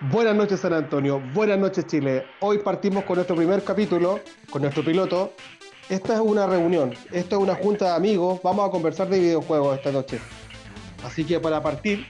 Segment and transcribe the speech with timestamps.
[0.00, 2.24] Buenas noches San Antonio, buenas noches Chile.
[2.38, 5.32] Hoy partimos con nuestro primer capítulo, con nuestro piloto.
[5.88, 9.76] Esta es una reunión, esta es una junta de amigos, vamos a conversar de videojuegos
[9.76, 10.20] esta noche.
[11.04, 12.06] Así que para partir,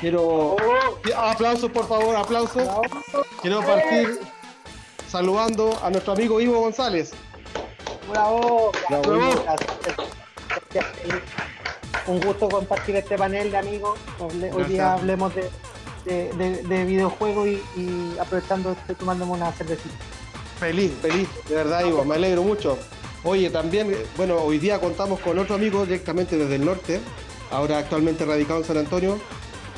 [0.00, 0.56] quiero...
[1.16, 2.68] Aplausos por favor, aplausos.
[3.40, 4.18] Quiero partir
[5.06, 7.12] saludando a nuestro amigo Ivo González.
[8.10, 9.44] Bravo, Bravo.
[12.08, 13.96] Un gusto compartir este panel de amigos.
[14.18, 15.48] Hoy día hablemos de,
[16.08, 19.94] de, de- de videojuegos y, y aprovechando estoy tomándome una cervecita.
[20.58, 22.78] Feliz, feliz, de verdad Ivo, me alegro mucho.
[23.24, 27.00] Oye, también, eh, bueno, hoy día contamos con otro amigo directamente desde el norte,
[27.50, 29.18] ahora actualmente radicado en San Antonio,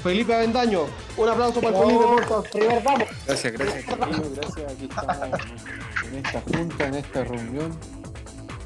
[0.02, 0.84] Felipe Avendaño.
[1.16, 2.50] Un aplauso para el Felipe, por favor.
[2.50, 3.08] primer vamos.
[3.26, 4.72] Gracias, gracias, gracias.
[4.72, 5.16] Aquí estamos
[6.06, 7.76] en esta junta, en esta reunión,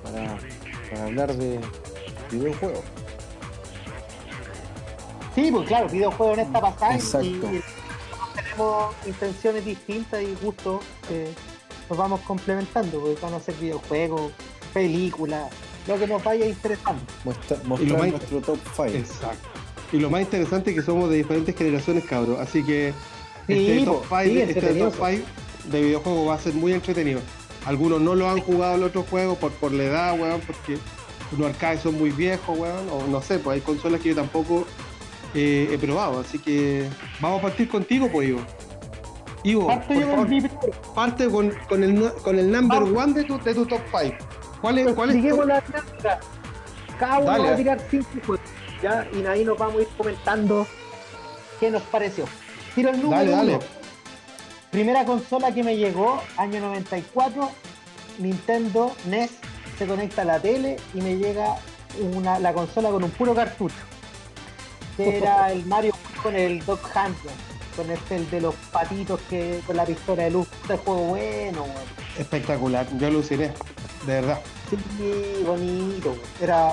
[0.03, 0.39] para,
[0.91, 1.61] para hablar de
[2.31, 2.81] videojuegos.
[5.35, 7.27] Sí, pues claro, videojuegos en esta pasada y- Exacto.
[7.53, 7.63] y,
[8.45, 11.29] tenemos intenciones distintas y gustos que
[11.89, 14.33] nos vamos complementando, porque van a ser videojuegos,
[14.73, 15.51] películas,
[15.87, 17.03] lo que nos vaya interesando.
[17.25, 18.85] Muestra, Y lo mostrar más- nuestro top 5.
[18.99, 19.49] Exacto.
[19.93, 22.39] Y lo más interesante es que somos de diferentes generaciones, cabros.
[22.41, 22.93] Así que
[23.47, 25.23] Sí, este, po, top five, sí, este entretenido, top five
[25.71, 27.21] de videojuegos va a ser muy entretenido.
[27.67, 30.79] Algunos no lo han jugado el otro juego por, por la edad, weón, porque
[31.37, 34.67] los arcades son muy viejos, weón, o no sé, pues hay consolas que yo tampoco
[35.35, 36.21] eh, he probado.
[36.21, 36.89] Así que
[37.21, 38.41] vamos a partir contigo, pues, Ivo.
[39.43, 43.03] Ivo, Parto por favor, parte con, con el, con el number Vamos.
[43.05, 44.17] one de tu, de tu top 5.
[44.63, 46.21] ¿Cuál es, cuál es la dinámica.
[46.99, 47.45] Cada uno Dale.
[47.45, 48.47] va a tirar cinco juegos,
[48.83, 49.07] ¿ya?
[49.13, 50.67] Y ahí nos vamos a ir comentando
[51.61, 52.25] qué nos pareció.
[52.75, 53.55] Tiro el número Dale, dale.
[53.57, 53.65] uno.
[54.71, 57.51] Primera consola que me llegó, año 94,
[58.19, 59.31] Nintendo NES,
[59.79, 61.57] se conecta a la tele y me llega
[62.15, 63.75] una, la consola con un puro cartucho.
[64.97, 67.33] Que era el Mario con el Dog Hunter,
[67.77, 70.49] con este el de los patitos que con la pistola de luz.
[70.63, 71.95] Este juego bueno, weón.
[72.19, 73.53] Espectacular, yo aluciné,
[74.07, 74.41] de verdad.
[74.71, 76.17] Sí, bonito.
[76.41, 76.71] Era,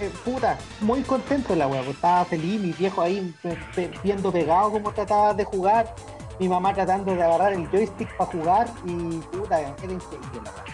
[0.00, 1.82] eh, puta, muy contento la weá.
[1.82, 3.34] pues, Estaba feliz, mi viejo ahí
[3.74, 5.94] pe- viendo pegado cómo trataba de jugar.
[6.38, 8.92] Mi mamá tratando de agarrar el joystick para jugar y
[9.36, 10.64] puta, era increíble la weá.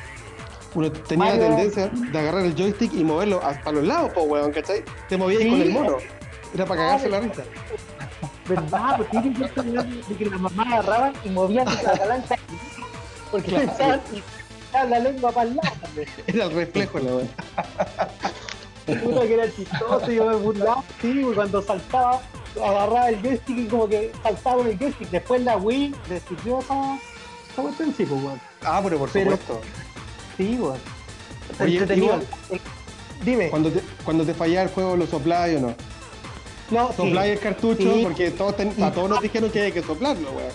[0.74, 4.22] Uno tenía Mario- la tendencia de agarrar el joystick y moverlo para los lados, po,
[4.22, 4.84] weón, ¿cachai?
[5.08, 5.48] Te movías Sí.
[5.50, 5.96] con el mono.
[6.54, 7.42] Era para cagarse la risa.
[8.48, 8.96] ¿Verdad?
[8.98, 12.36] Porque tiene que esta weá de que las mamás agarraban y movían la calanca
[13.30, 13.66] porque Claro.
[13.66, 15.70] pensaban y la lengua para el lado.
[16.26, 17.28] Era el reflejo, la weón.
[18.86, 22.20] Puta que era chistoso, yo me burlaba, sí, cuando saltaba,
[22.56, 25.10] agarraba el joystick y como que saltaba con el joystick.
[25.10, 26.98] Después la Wii le sirvió esa,
[27.60, 28.40] cuestión, sí, pues, weón.
[28.62, 29.60] Ah, pero por Pero- supuesto.
[30.36, 30.78] Sí, weón.
[31.60, 32.20] Oye, Entretenido.
[32.50, 32.60] Eh,
[33.24, 35.74] Dime, Cuando te, cuando te fallaba el juego, ¿lo soplabas o no?
[36.70, 38.00] No, sí, Soplabas el cartucho Sí.
[38.02, 40.50] porque todos, ten- a todos nos dijeron que hay que soplarlo, weón.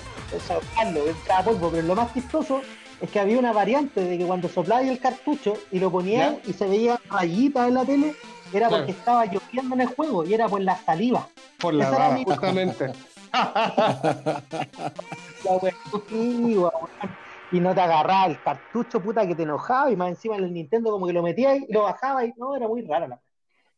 [0.47, 2.61] soplarlo, entraba polvo, pero lo más chistoso
[3.01, 6.53] es que había una variante de que cuando soplabas el cartucho y lo ponías y
[6.53, 8.13] se veía rayitas en la tele,
[8.53, 8.83] era Claro.
[8.85, 11.27] porque estaba lloviendo en el juego y era por la saliva.
[11.59, 12.91] Por la baba, justamente.
[17.53, 20.53] Y no te agarraba el cartucho, puta, que te enojaba, y más encima en el
[20.53, 23.19] Nintendo como que lo metías y lo bajaba y no, era muy raro la.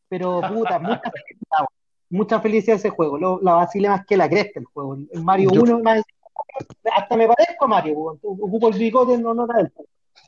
[0.08, 1.83] Pero puta, mucha felicidad, weón.
[2.10, 3.18] Mucha felicidad ese juego.
[3.18, 4.96] Lo- la vacilé más que la cresta el juego.
[5.12, 9.34] El Mario Yo- 1, más encima, hasta me parezco a Mario, ocupo el bigote, no
[9.34, 9.72] nota él.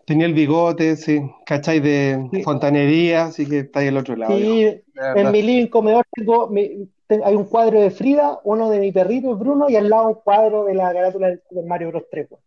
[0.05, 1.81] Tenía el bigote, sí, ¿cachai?
[1.81, 2.43] De Sí.
[2.43, 4.37] fontanería, así que está ahí al otro lado.
[4.37, 4.83] Sí, de
[5.15, 6.89] en mi living comedor tengo, mi-
[7.25, 10.65] hay un cuadro de Frida, uno de mi perrito, Bruno, y al lado un cuadro
[10.65, 12.05] de la carátula del Super Mario Bros.
[12.11, 12.43] 3, weón.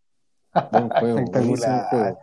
[0.72, 1.90] Buen juego, buenísimo Espectacular.
[1.90, 2.20] juego.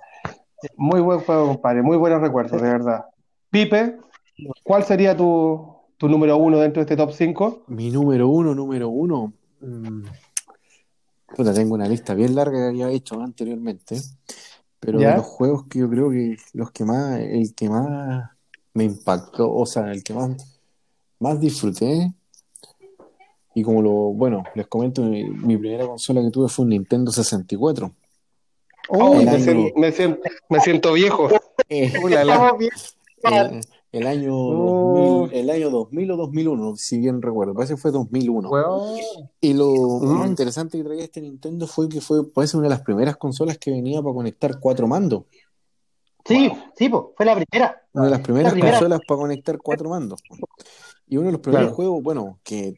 [0.76, 1.82] Muy buen juego, compadre.
[1.82, 3.04] Muy buenos recuerdos, de verdad.
[3.50, 3.96] Pipe,
[4.64, 7.64] ¿cuál sería tu, tu número uno dentro de este top 5?
[7.68, 9.32] Mi número uno, número uno.
[9.60, 10.02] mm,
[11.34, 14.00] puta, tengo una lista bien larga que había hecho anteriormente.
[14.80, 15.10] Pero ¿Ya?
[15.10, 18.30] de los juegos que yo creo que los que más, el que más
[18.74, 20.60] me impactó, o sea, el que más,
[21.18, 22.12] más disfruté.
[23.54, 27.10] Y como lo, bueno, les comento, mi, mi primera consola que tuve fue un Nintendo
[27.10, 27.90] 64.
[28.88, 30.20] Oh, me, año- siento, me, siento,
[30.50, 31.28] me siento viejo.
[31.68, 33.60] Eh, la- bien.
[33.92, 35.20] El, el año Oh.
[35.28, 38.50] 2000, el año 2000 o 2001, si bien recuerdo, parece que fue 2001.
[38.50, 38.98] Weón.
[39.40, 39.66] Y lo
[40.00, 40.18] Mm.
[40.18, 43.58] más interesante que traía este Nintendo fue que fue parece una de las primeras consolas
[43.58, 45.24] que venía para conectar cuatro mandos.
[46.24, 47.82] Sí, sí, po, fue la primera.
[47.92, 48.72] Una de las primeras primera.
[48.78, 50.20] consolas para conectar cuatro mandos.
[51.06, 51.76] Y uno de los primeros Claro.
[51.76, 52.74] juegos, bueno, que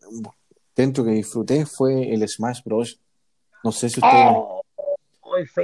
[0.77, 3.01] dentro que disfruté fue el Smash Bros.
[3.65, 4.33] No sé si ustedes...
[4.37, 4.55] Oh,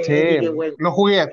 [0.04, 0.12] Sí,
[0.78, 1.26] lo jugué.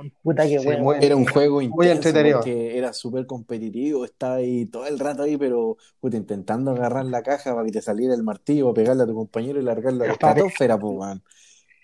[0.00, 0.12] Weón.
[0.22, 2.38] Puta que Sí, muy- Era un juego intenso entretenido.
[2.38, 7.22] porque era súper competitivo, estaba ahí todo el rato ahí, pero puta, intentando agarrar la
[7.22, 10.06] caja para que te saliera el martillo, para pegarle a tu compañero y largarlo a
[10.08, 11.22] la estratosfera, pues, weón.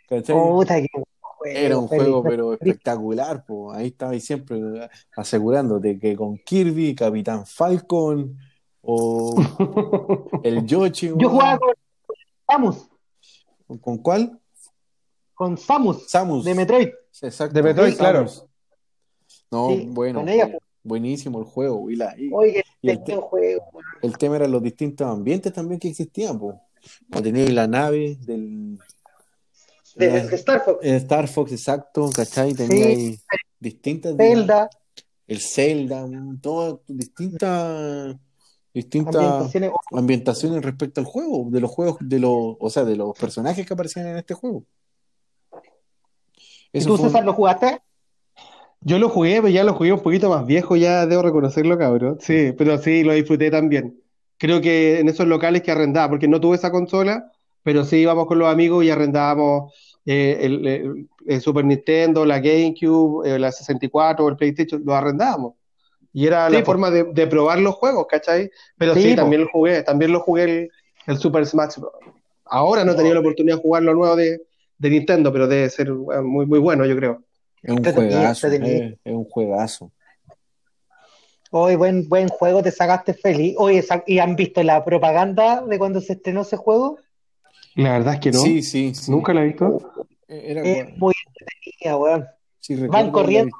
[0.08, 0.22] Que.
[1.44, 3.76] Era un juego, pero espectacular, pues.
[3.78, 4.58] Ahí estaba ahí siempre
[5.16, 8.36] asegurándote que con Kirby, Capitán Falcon
[8.82, 9.34] o
[10.42, 11.74] el Yoshi, Yo jugaba con
[12.48, 12.88] Samus,
[13.80, 14.40] ¿Con cuál?
[15.36, 16.44] Con Samus, Samus.
[16.44, 16.88] de Metroid.
[17.22, 17.54] Exacto.
[17.54, 17.98] De Metroid, Samus.
[17.98, 18.26] claro.
[19.50, 21.88] No, Sí, bueno, con ella, bueno, buenísimo el juego.
[21.90, 23.62] Y, la, y Oye, Y el buen juego,
[24.02, 26.56] el tema eran los distintos ambientes también que existían, pues.
[27.22, 28.78] Tenía la nave del
[29.96, 32.54] De, la- de Star Fox, el Star Fox, exacto, ¿cachai?
[32.54, 32.90] Tenía Sí.
[32.92, 33.18] ahí
[33.60, 34.70] distintas Zelda,
[35.26, 36.06] el Zelda,
[36.40, 38.16] todas distintas
[38.74, 39.70] distintas ambientaciones.
[39.92, 43.72] ambientaciones respecto al juego, de los juegos, de los, o sea, de los personajes que
[43.74, 44.64] aparecían en este juego.
[46.80, 47.78] ¿Y tú, un- César, lo jugaste?
[48.80, 52.18] Yo lo jugué, pero ya lo jugué un poquito más viejo, ya debo reconocerlo, cabrón.
[52.20, 54.00] Sí, pero sí, lo disfruté también.
[54.38, 57.32] Creo que en esos locales que arrendaba, porque no tuve esa consola,
[57.62, 59.72] pero sí íbamos con los amigos y arrendábamos
[60.04, 65.54] eh, el, el- el Super Nintendo, la GameCube, eh, la 64, el PlayStation, lo arrendábamos.
[66.12, 66.66] Y era Sí, la po.
[66.66, 68.50] forma de, de probar los juegos, ¿cachai?
[68.78, 70.70] Pero Sí, también lo jugué, también lo jugué el,
[71.08, 71.92] el Super Smash Bros.
[72.44, 74.40] Ahora no he tenido la oportunidad de jugar lo nuevo de,
[74.78, 77.22] de Nintendo, pero debe ser bueno, muy, muy bueno, yo creo.
[77.62, 78.86] es un juegazo, entretenido.
[78.88, 79.92] es, es un juegazo.
[81.50, 83.54] Hoy buen, buen juego, te sacaste feliz.
[83.58, 86.98] Oye, ¿y han visto la propaganda de cuando se estrenó ese juego?
[87.76, 88.40] La verdad es que no.
[88.40, 89.10] Sí, sí, sí.
[89.10, 89.78] Nunca la he visto.
[90.28, 92.26] Era, Es muy entretenida, weón.
[92.58, 93.54] sí, van corriendo.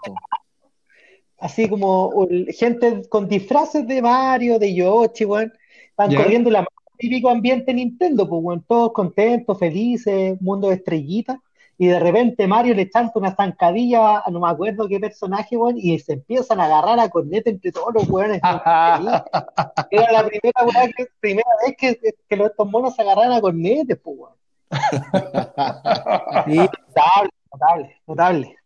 [1.39, 5.53] Así como gente con disfraces de Mario, de Yoshi, weón.
[5.97, 6.23] Van Ya.
[6.23, 6.67] corriendo la
[6.97, 8.65] típico ambiente Nintendo, pues, weón.
[8.67, 11.39] Todos contentos, felices, mundo de estrellitas.
[11.79, 15.77] Y de repente Mario le chanta una zancadilla a no me acuerdo qué personaje, weón,
[15.77, 18.41] y se empiezan a agarrar a corneta entre todos los weones.
[19.91, 23.99] Era la primera, que- primera vez que, que los- estos monos se agarraran a cornetes,
[24.03, 24.33] pues, weón.
[26.47, 28.57] Sí, notable, notable, notable.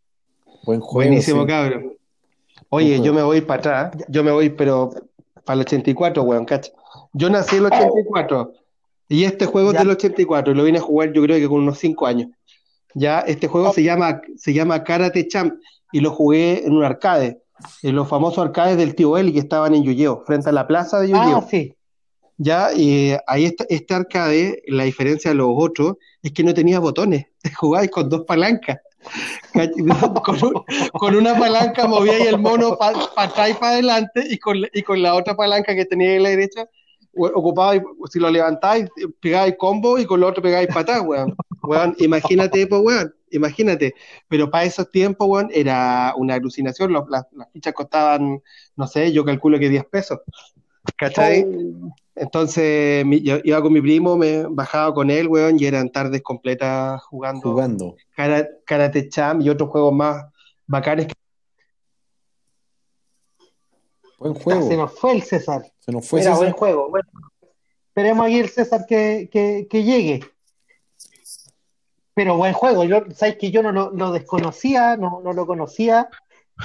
[0.65, 1.09] Buen juego.
[1.09, 1.49] Buenísimo, sí.
[1.49, 1.93] cabrón.
[2.69, 4.05] Oye, yo me voy para atrás.
[4.09, 4.91] Yo me voy, pero
[5.45, 6.71] para el 84, weón, cacha.
[7.13, 8.53] Yo nací en el 84
[9.09, 9.81] y este juego es Ya.
[9.81, 12.29] del 84 y lo vine a jugar yo creo que con unos 5 años.
[12.95, 15.55] Ya, este juego se llama, se llama Karate Champ
[15.93, 17.41] y lo jugué en un arcade,
[17.83, 21.01] en los famosos arcades del tío Eli que estaban en Yuyeo, frente a la plaza
[21.01, 21.37] de Yuyeo.
[21.39, 21.75] Ah, sí.
[22.37, 26.79] Ya, y ahí está, este arcade, la diferencia de los otros es que no tenía
[26.81, 27.27] botones,
[27.59, 28.79] jugabais con dos palancas.
[29.55, 29.73] ¿Cach-
[30.25, 34.59] Con, un- con una palanca movíais el mono para atrás y para adelante, y con,
[34.75, 36.69] y con la otra palanca que tenía en la derecha,
[37.15, 38.89] ocupabais, si lo levantáis,
[39.21, 41.35] pegáis combo y con lo otro pegáis atrás, weón.
[41.63, 43.95] Weón, imagínate, pues, weón, imagínate.
[44.29, 46.91] Pero para esos tiempos, weón, era una alucinación.
[46.93, 48.43] Los- las, las fichas costaban,
[48.77, 50.21] no sé, yo calculo que 10 pesos.
[50.97, 51.47] ¿Cachai?
[52.15, 56.23] Entonces mi- yo iba con mi primo, me bajaba con él, weón, y eran tardes
[56.23, 57.97] completas jugando Jugando.
[58.17, 60.25] Kara- Karate Champ y otros juegos más
[60.67, 61.07] bacanes.
[61.07, 61.15] que-
[64.21, 64.77] Buen Se juego.
[64.77, 65.63] nos fue el César.
[65.79, 66.45] Se nos fue Era César.
[66.45, 66.91] buen juego.
[66.91, 67.09] Bueno,
[67.89, 70.21] esperemos aquí el César que, que, que llegue.
[72.13, 72.85] Pero buen juego.
[72.85, 76.11] Yo, sabes que yo no lo, lo desconocía, no, no lo conocía,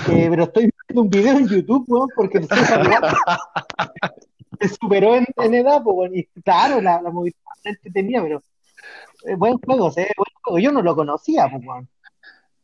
[0.09, 2.85] eh, pero estoy viendo un video en YouTube, weón, porque el César
[4.59, 7.39] se superó en, en edad, pues, y claro, la, la movilidad
[7.81, 8.43] que tenía, pero
[9.25, 10.59] eh, buen juego, se ve buen juego.
[10.59, 11.87] Yo no lo conocía, pues.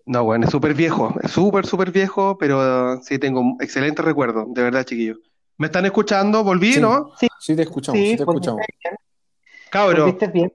[0.06, 2.60] No, weón, es súper viejo, es súper, súper viejo, pero
[2.96, 5.18] uh, sí tengo excelentes recuerdos, de verdad, chiquillos.
[5.58, 6.44] ¿Me están escuchando?
[6.44, 6.80] ¿Volví, Sí.
[6.82, 7.12] no?
[7.40, 8.62] Sí, te escuchamos, sí, Sí, te escuchamos.
[9.70, 10.52] Cabro, ¿Viste bien?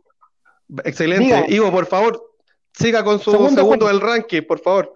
[0.85, 1.25] excelente.
[1.25, 1.45] Diga.
[1.49, 2.21] Ivo, por favor,
[2.73, 4.93] siga con su Segundo del ranking, por favor.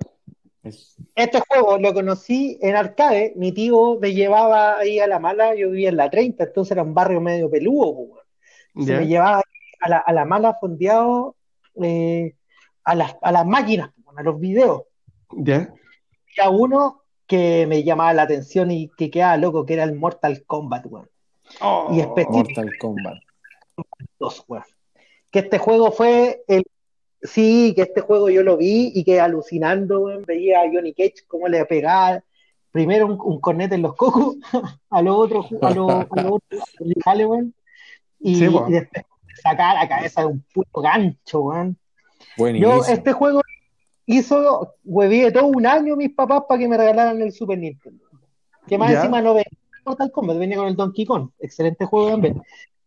[0.63, 3.33] Es- Este juego lo conocí en arcade.
[3.37, 5.55] Mi tío me llevaba ahí a la mala.
[5.55, 7.95] Yo vivía en la 30, entonces era un barrio medio peludo.
[8.75, 8.87] pues.
[8.87, 9.43] Se me llevaba
[9.81, 11.35] a la, a la mala fondeado
[11.83, 12.35] eh,
[12.85, 14.83] a, las, a las máquinas, a los videos.
[15.33, 15.73] ¿Ya?
[16.37, 19.95] Y a uno que me llamaba la atención y que quedaba loco, que era el
[19.95, 21.09] Mortal Kombat, weón.
[21.91, 22.39] Y específico.
[22.39, 23.19] Mortal Kombat.
[24.19, 24.65] dos, weón.
[25.31, 26.65] Que este juego fue el.
[27.23, 31.27] Sí, que este juego yo lo vi y que alucinando, weón, veía a Johnny Cage
[31.29, 32.23] cómo le pegaba
[32.71, 34.37] primero un, un cornete en los cocos
[34.91, 37.55] a los otros a los, a los otros rivales, weón,
[38.19, 39.05] y, Sí, y después
[39.43, 41.77] sacar la cabeza de un puto gancho, weón.
[42.37, 43.43] Yo este juego
[44.17, 48.05] hizo, hueví todo un año mis papás para que me regalaran el Super Nintendo.
[48.67, 48.99] Que más Ya.
[48.99, 51.31] encima no venía con Mortal Kombat, venía con el Donkey Kong.
[51.39, 52.43] Excelente juego también.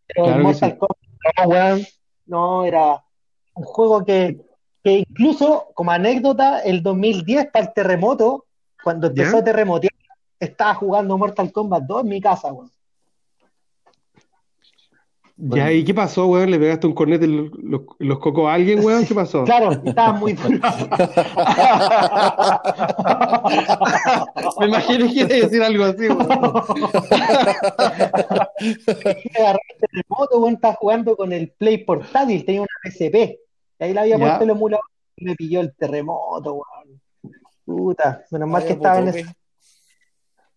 [0.06, 0.78] Pero Claro Mortal sí.
[0.78, 1.80] Kombat,
[2.26, 3.04] no, era
[3.54, 4.38] un juego que
[4.84, 8.44] que incluso, como anécdota, el 2010 para el terremoto,
[8.82, 9.38] cuando empezó ¿Ya?
[9.38, 9.94] a terremotear,
[10.38, 12.52] estaba jugando Mortal Kombat 2 en mi casa,
[15.36, 16.48] Ya, ¿y qué pasó, weón?
[16.50, 19.04] ¿Le pegaste un cornete en los, los- cocos a alguien, weón?
[19.04, 19.42] ¿Qué pasó?
[19.54, 20.34] Claro, estaba muy.
[24.60, 26.30] Me imaginé que iba a decir algo así, weón.
[29.38, 33.14] agarré el terremoto, weón, estaba jugando con el Play portátil, tenía una PSP.
[33.80, 34.24] Y ahí le había Ya.
[34.24, 34.84] puesto el emulador
[35.16, 37.00] y me pilló el terremoto, weón.
[37.64, 39.24] Puta, menos mal que Vaya, estaba en ese.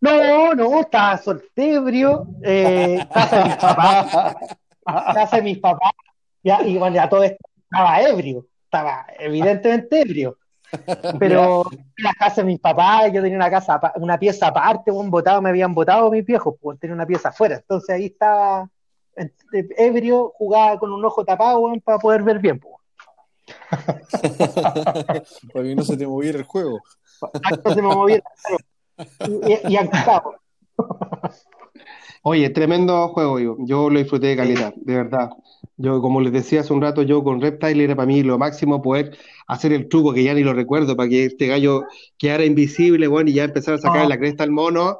[0.02, 4.16] No, no, estaba soltebrio, eh, casa de mis papás,
[5.14, 5.92] casa de mis papás,
[6.44, 10.38] ya, y bueno, ya todo esto estaba ebrio, estaba evidentemente ebrio.
[11.20, 15.10] Pero en la casa de mis papás, yo tenía una casa, una pieza aparte, un
[15.10, 17.56] botado, me habían botado mis viejos, pues tenía una pieza afuera.
[17.56, 18.70] Entonces ahí estaba
[19.78, 22.76] ebrio, jugaba con un ojo tapado, para poder ver bien, pues.
[25.54, 26.82] Para que no se te moviera el juego.
[27.50, 28.58] Entonces me movía claro,
[29.26, 29.78] y, y, y.
[32.30, 33.56] Oye, tremendo juego, yo.
[33.60, 35.30] Yo lo disfruté de calidad, de verdad.
[35.78, 38.82] Yo, como les decía hace un rato, yo con Reptile era para mí lo máximo
[38.82, 39.18] poder
[39.48, 41.84] hacer el truco que ya ni lo recuerdo, para que este gallo
[42.18, 44.10] quedara invisible, bueno, y ya empezar a sacar Ah.
[44.10, 45.00] la cresta al mono,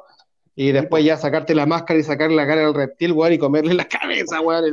[0.56, 3.74] y después ya sacarte la máscara y sacarle la cara al reptil, weón, y comerle
[3.74, 4.64] la cabeza, weón.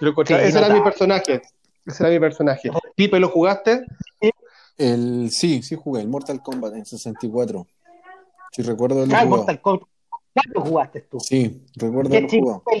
[0.00, 1.40] Lo encontré- Sí, ese era mi personaje.
[1.86, 2.70] Ese era mi personaje.
[2.94, 3.86] Pipe, ¿lo jugaste?
[4.76, 7.66] El, sí, sí jugué, el Mortal Kombat en 64.
[8.52, 9.28] Sí, recuerdo Ah, el jugado.
[9.28, 9.88] Mortal Kombat.
[10.42, 11.20] ¿Cuánto jugaste tú?
[11.20, 12.62] Sí, recuerdo ¿Qué haberlo chico jugado.
[12.66, 12.80] el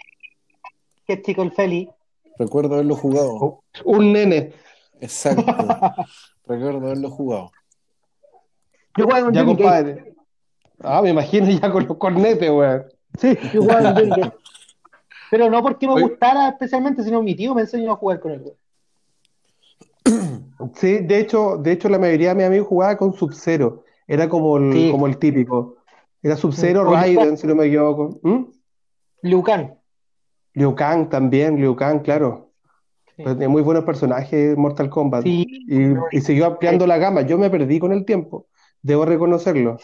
[1.06, 1.90] ¿Qué chico el Feli?
[2.38, 3.62] Recuerdo haberlo jugado.
[3.84, 4.52] Un nene.
[5.00, 5.44] Exacto.
[6.46, 7.50] recuerdo haberlo jugado.
[8.96, 10.14] Yo jugaba con Ya, Johnny compadre.
[10.80, 12.84] Ah, me imagino ya con los cornetes, weón.
[13.18, 14.36] Sí, yo jugaba con Johnny Cage.
[15.30, 16.02] Pero no porque me Oye.
[16.04, 18.40] gustara especialmente, sino mi tío me enseñó a jugar con él.
[18.40, 18.54] güey.
[20.74, 23.84] Sí, de hecho, de hecho la mayoría de mis amigos jugaba con Sub-Zero.
[24.06, 24.90] Era como el, Sí.
[24.90, 25.76] como el típico.
[26.22, 28.18] Era Sub-Zero, Raiden, si no me equivoco.
[28.22, 28.44] ¿Mm?
[29.22, 29.70] Liu Kang.
[30.54, 32.50] Liu Kang también, Liu Kang, claro.
[33.16, 33.22] Sí.
[33.22, 35.22] Pues tiene muy buenos personajes Mortal Kombat.
[35.24, 37.22] Sí, Y, y siguió ampliando la gama.
[37.22, 38.46] Yo me perdí con el tiempo,
[38.82, 39.76] debo reconocerlo.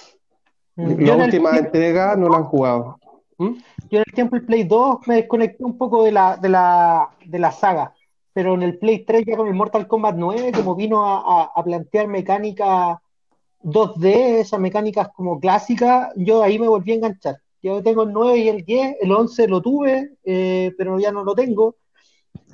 [0.76, 0.88] Mm.
[1.00, 2.99] La Yo el última tiempo- entrega no la han jugado.
[3.38, 3.50] ¿Mm?
[3.91, 7.11] Yo en el tiempo el Play 2 me desconecté un poco de la, de la,
[7.25, 7.93] de la saga,
[8.33, 11.50] pero en el Play 3 ya con el Mortal Kombat 9, como vino a, a-
[11.55, 13.00] a plantear mecánica
[13.64, 17.38] 2D, esas mecánicas como clásicas, yo ahí me volví a enganchar.
[17.62, 21.25] Yo tengo el 9 y el 10, el 11 lo tuve, eh, pero ya no
[21.25, 21.76] lo tengo.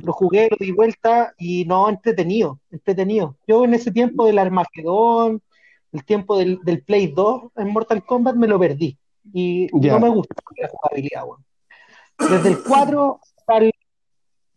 [0.04, 3.36] Lo jugué, lo di vuelta y no, entretenido, entretenido.
[3.46, 5.42] Yo en ese tiempo del Armagedón,
[5.92, 8.96] el tiempo del, del Play 2 en Mortal Kombat me lo perdí.
[9.32, 11.24] Y no me gustó la jugabilidad.
[12.18, 13.72] Desde el 4 hasta, el-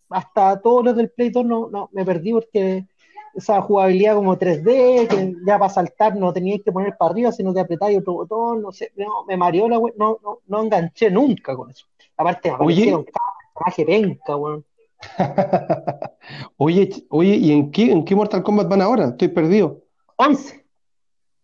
[0.10, 2.86] hasta todos los del Play 2 no, no, me perdí porque
[3.36, 7.54] esa jugabilidad como 3D, que ya para saltar no teníais que poner para arriba, sino
[7.54, 11.10] que apretáis otro botón, no sé, no, me mareó la we- no, no, no enganché
[11.10, 11.86] nunca con eso.
[12.16, 12.66] Aparte me Oye.
[12.66, 13.26] parecieron cada
[13.72, 14.66] personaje penca, weón.
[16.58, 19.06] Oye, oye, ¿y en qué, en qué Mortal Kombat van ahora?
[19.10, 19.82] Estoy perdido.
[20.18, 20.64] 11.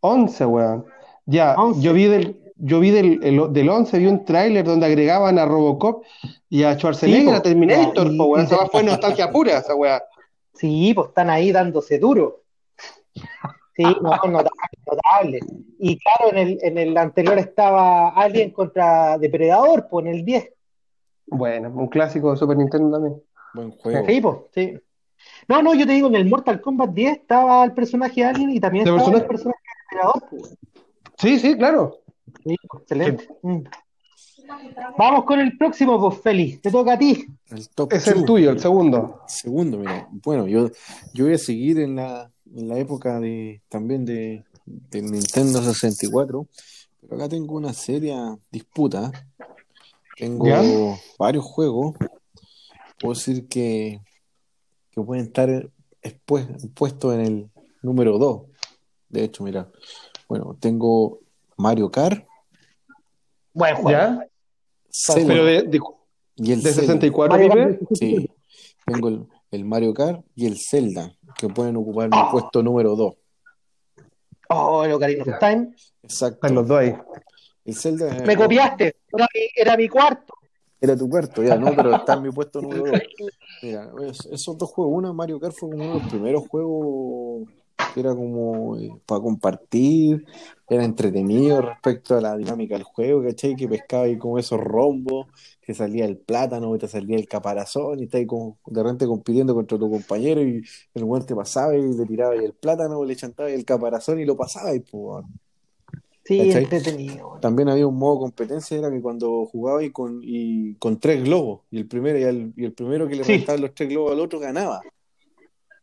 [0.02, 0.86] 11, weón.
[1.26, 1.82] Ya, 11.
[1.82, 5.46] yo vi del, yo vi del, el- del 11, vi un tráiler donde agregaban a
[5.46, 6.04] Robocop
[6.50, 8.46] y a Schwarzenegger, Sí, a Terminator, po, weón.
[8.46, 10.02] Esa fue nostalgia pura, esa weá.
[10.60, 12.44] Sí, pues están ahí dándose duro.
[13.74, 14.52] Sí, no, notable,
[14.86, 15.40] notable.
[15.80, 20.54] Y claro, en el, en el anterior estaba Alien contra Depredador, pues en el 10.
[21.28, 23.24] Bueno, un clásico de Super Nintendo también.
[23.54, 24.06] Buen juego.
[24.06, 24.80] Sí, pues, sí.
[25.48, 28.60] No, no, yo te digo, en el Mortal Kombat 10 estaba el personaje Alien y
[28.60, 29.28] también ¿De estaba el personaje?
[29.28, 30.58] personaje Depredador, pues.
[31.18, 32.02] Sí, sí, claro.
[32.44, 33.30] Sí, pues, excelente.
[33.44, 33.62] Mm.
[34.98, 36.62] Vamos con el próximo, pues, Félix.
[36.62, 37.26] Te toca a ti.
[37.50, 39.22] El top Es el tuyo, el segundo.
[39.28, 40.08] Segundo, mira.
[40.12, 40.70] Bueno, yo,
[41.14, 46.48] yo voy a seguir en la, en la época de también de, de Nintendo 64,
[47.02, 49.12] pero acá tengo una seria disputa.
[50.18, 50.62] Tengo ¿Ya?
[51.18, 51.96] varios juegos.
[53.00, 54.02] Puedo decir que,
[54.92, 55.70] que pueden estar
[56.74, 57.50] puestos en el
[57.82, 58.42] número 2.
[59.10, 59.70] De hecho, mira.
[60.28, 61.20] Bueno, tengo
[61.58, 62.24] Mario Kart,
[63.54, 63.90] Buen juego.
[63.92, 64.29] ¿Ya?
[64.92, 65.80] Zelda Pero de, de,
[66.38, 66.94] y el de Zelda.
[66.94, 67.78] 64, Mario Pipe.
[67.80, 68.30] Kart, Sí,
[68.86, 72.30] tengo el, el Mario Kart y el Zelda, que pueden ocupar mi Ah.
[72.32, 73.14] puesto número 2.
[74.50, 75.70] Oh, el Ocarina of Time.
[76.04, 76.36] Exacto.
[76.36, 76.96] Están los dos ahí.
[77.66, 78.96] El Zelda Me copiaste.
[79.14, 80.34] Era mi, era mi cuarto.
[80.82, 81.76] era tu cuarto, ya, ¿no?
[81.76, 83.02] Pero está en mi puesto número 2.
[83.62, 87.48] Mira, es- esos dos juegos, uno Mario Kart fue como uno de los primeros juegos
[87.94, 90.26] que era como eh, para compartir,
[90.70, 93.56] era entretenido respecto a la dinámica del juego, ¿cachai?
[93.56, 95.28] Que pescaba ahí como esos rombos,
[95.62, 99.78] que salía el plátano, te salía el caparazón, y ahí como de repente compitiendo contra
[99.78, 103.66] tu compañero, y el guante pasaba y le tiraba ahí el plátano, le chantaba el
[103.66, 105.26] caparazón y lo pasaba y pues.
[106.24, 106.38] Sí,
[107.24, 107.42] weón.
[107.42, 111.62] También había un modo competencia, era que cuando jugaba y con, y con tres globos,
[111.72, 113.44] y el primero, y el, y el primero que le Sí.
[113.58, 114.82] los tres globos al otro ganaba.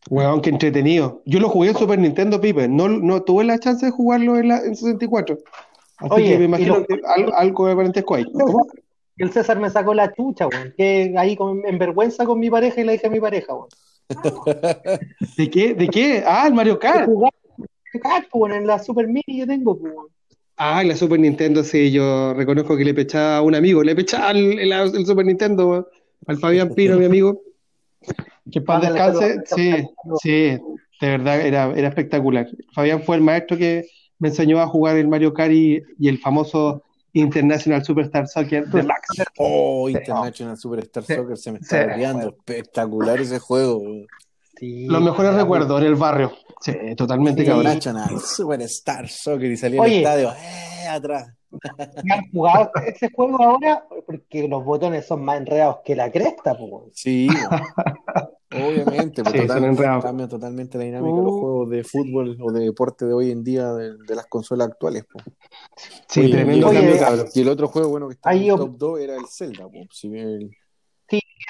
[0.08, 1.22] Weón, qué entretenido.
[1.26, 2.68] Yo lo jugué en Super Nintendo, Pipe.
[2.68, 5.38] No, no tuve la chance de jugarlo en, la, en 64.
[5.98, 8.24] Así Oye, que me imagino que al- algo de parentesco hay.
[9.18, 10.74] Y el César me sacó la chucha, weón.
[10.76, 13.68] Que ahí con- en vergüenza con mi pareja y le dije a mi pareja, weón.
[15.36, 15.74] ¿De qué?
[15.74, 16.22] ¿De qué?
[16.26, 17.06] Ah, el Mario Kart.
[17.06, 17.32] Jugar,
[18.32, 20.06] weón, en la Super Mini que tengo, pues, weón.
[20.58, 24.30] Ah, la Super Nintendo, sí, yo reconozco que le pechaba a un amigo, le pechaba
[24.30, 25.86] el, el- el Super Nintendo, weón,
[26.26, 27.40] al Fabián Pino, mi amigo.
[28.50, 29.88] Que para Mándale descanse, sí,
[30.22, 30.58] sí,
[31.00, 32.46] de verdad era, era espectacular.
[32.72, 33.86] Fabián fue el maestro que
[34.18, 36.82] me enseñó a jugar el Mario Kart y, y el famoso
[37.12, 39.24] International Superstar Soccer Deluxe.
[39.38, 41.02] Oh, International Superstar.
[41.02, 42.28] Soccer se me está olvidando.
[42.28, 43.82] Espectacular ese juego.
[44.58, 46.32] Sí, Los mejores recuerdos en el barrio.
[46.60, 47.48] Sí, totalmente Sí.
[47.48, 47.72] cabrón.
[47.72, 49.92] International Superstar Soccer y salía Oye.
[49.92, 51.32] el estadio eh, atrás.
[52.04, 53.84] ¿Y han jugado ese juego ahora?
[54.06, 56.84] Porque los botones son más enredados que la cresta, pues.
[56.94, 57.28] Sí,
[58.52, 60.04] obviamente, pues, Sí, son total- enredados.
[60.04, 61.40] cambia totalmente la dinámica de los Uh.
[61.40, 65.04] juegos de fútbol o de deporte de hoy en día de, de las consolas actuales.
[65.12, 65.24] pues.
[66.08, 67.26] Sí, Oye, tremendo y, Oye, el, cabrón.
[67.34, 69.68] y el otro juego bueno que está en el top 2 era el Zelda.
[69.68, 69.86] pues.
[69.92, 70.50] Si bien el,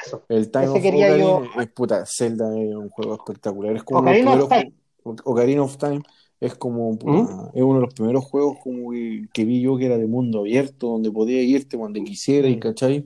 [0.04, 0.22] Eso.
[0.28, 3.76] el Time Ese of quería Ocarina yo- es puta, Zelda es un juego espectacular.
[3.76, 6.02] Es como Ocarina of ju- Ocarina of Time
[6.40, 7.48] es como puta, ¿Mm?
[7.54, 10.40] es uno de los primeros juegos como que, que vi yo que era de mundo
[10.40, 12.60] abierto, donde podía irte cuando quisiera, y Mm.
[12.60, 13.04] ¿cachai?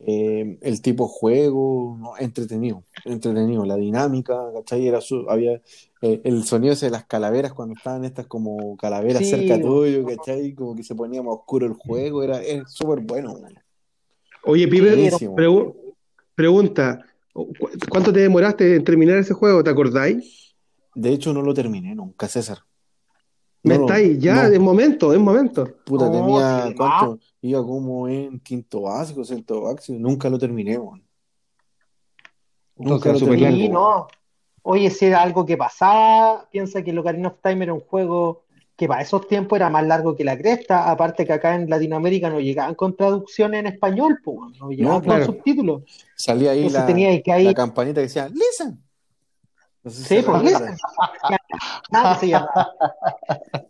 [0.00, 4.86] Eh, el tipo de juego, no, entretenido, entretenido, la dinámica, ¿cachai?
[4.86, 5.60] Era su- había
[6.00, 10.06] eh, el sonido ese de las calaveras cuando estaban estas como calaveras Sí, cerca tuyo,
[10.06, 10.54] ¿cachai?
[10.54, 13.34] Como que se ponía más oscuro el juego, era es súper bueno.
[13.42, 13.54] man.
[14.44, 15.74] Oye, Pipe, pregu-
[16.36, 17.50] pregunta, ¿cu-
[17.90, 19.64] ¿cuánto te demoraste en terminar ese juego?
[19.64, 20.47] ¿Te acordáis?
[20.98, 22.58] De hecho, no lo terminé nunca, César.
[23.62, 24.18] ¿Me No, estáis?
[24.18, 24.52] Ya, no.
[24.52, 25.64] es momento, es momento.
[25.84, 27.20] Puta, No, tenía, ¿cuánto?
[27.40, 31.00] Iba como en quinto básico, sexto básico, nunca lo terminé, man.
[32.76, 33.52] Nunca Entonces, lo terminé.
[33.52, 34.08] Sí, no.
[34.62, 38.42] Oye, si era algo que pasaba, piensa que el Ocarina of Time era un juego
[38.74, 42.28] que para esos tiempos era más largo que la cresta, aparte que acá en Latinoamérica
[42.28, 45.26] no llegaban con traducciones en español, pues, no llegaban claro.
[45.26, 45.82] con subtítulos.
[46.16, 48.82] Salía ahí Entonces la, tenía que la ahí, campanita que decía, listen.
[49.88, 50.76] No sé si Sí, se recuerdan.
[51.90, 52.50] nada que se llama.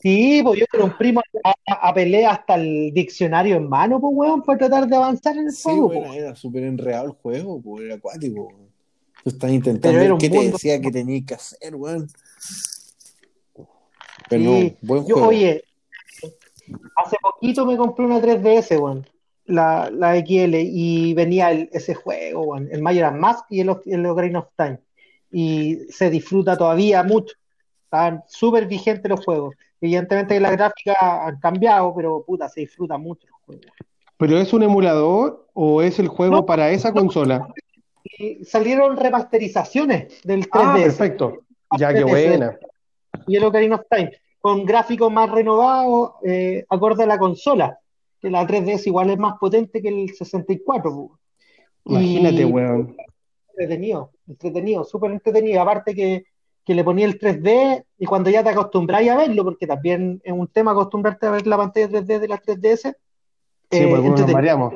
[0.00, 1.54] Sí, pues yo con un primo a,
[1.88, 5.52] a- pelea hasta el diccionario en mano, pues, weón, para tratar de avanzar en el
[5.52, 8.48] Sí, juego, bueno, era súper enredado el juego, pues, era acuático.
[9.22, 12.08] Tú estás intentando ver qué te mundo- decía que tenías que hacer, weón.
[14.28, 14.76] Pero Sí.
[14.82, 15.28] no, buen Yo, juego.
[15.28, 15.62] oye,
[16.96, 19.06] hace poquito me compré una 3DS, weón,
[19.44, 24.04] la, la XL, y venía el- ese juego, weón, el Majora's Mask y el, el
[24.06, 24.80] Ocarina of Time.
[25.30, 27.34] Y se disfruta todavía mucho.
[27.84, 29.54] Están súper vigentes los juegos.
[29.80, 33.62] Evidentemente que las gráficas han cambiado, pero puta, se disfruta mucho el juego.
[34.16, 37.46] ¿Pero es un emulador o es el juego No, para esa consola?
[38.18, 40.50] Y salieron remasterizaciones del 3DS.
[40.52, 41.38] Ah, perfecto.
[41.78, 42.08] Ya, 3DS.
[42.08, 42.58] buena.
[43.26, 44.10] y el Ocarina of Time,
[44.40, 47.78] con gráficos más renovados, eh, acorde a la consola,
[48.20, 50.90] que la 3DS igual es más potente que el 64.
[50.90, 51.18] po.
[51.84, 52.96] Imagínate, Y weón.
[53.58, 55.60] Entretenido, entretenido, súper entretenido.
[55.60, 56.24] Aparte que,
[56.64, 60.32] que le ponía el 3D y cuando ya te acostumbráis a verlo, porque también es
[60.32, 62.82] un tema acostumbrarte a ver la pantalla 3D de las 3DS.
[62.82, 62.94] Sí, eh,
[63.70, 64.32] pues algunos nos entretenido.
[64.34, 64.74] mareamos.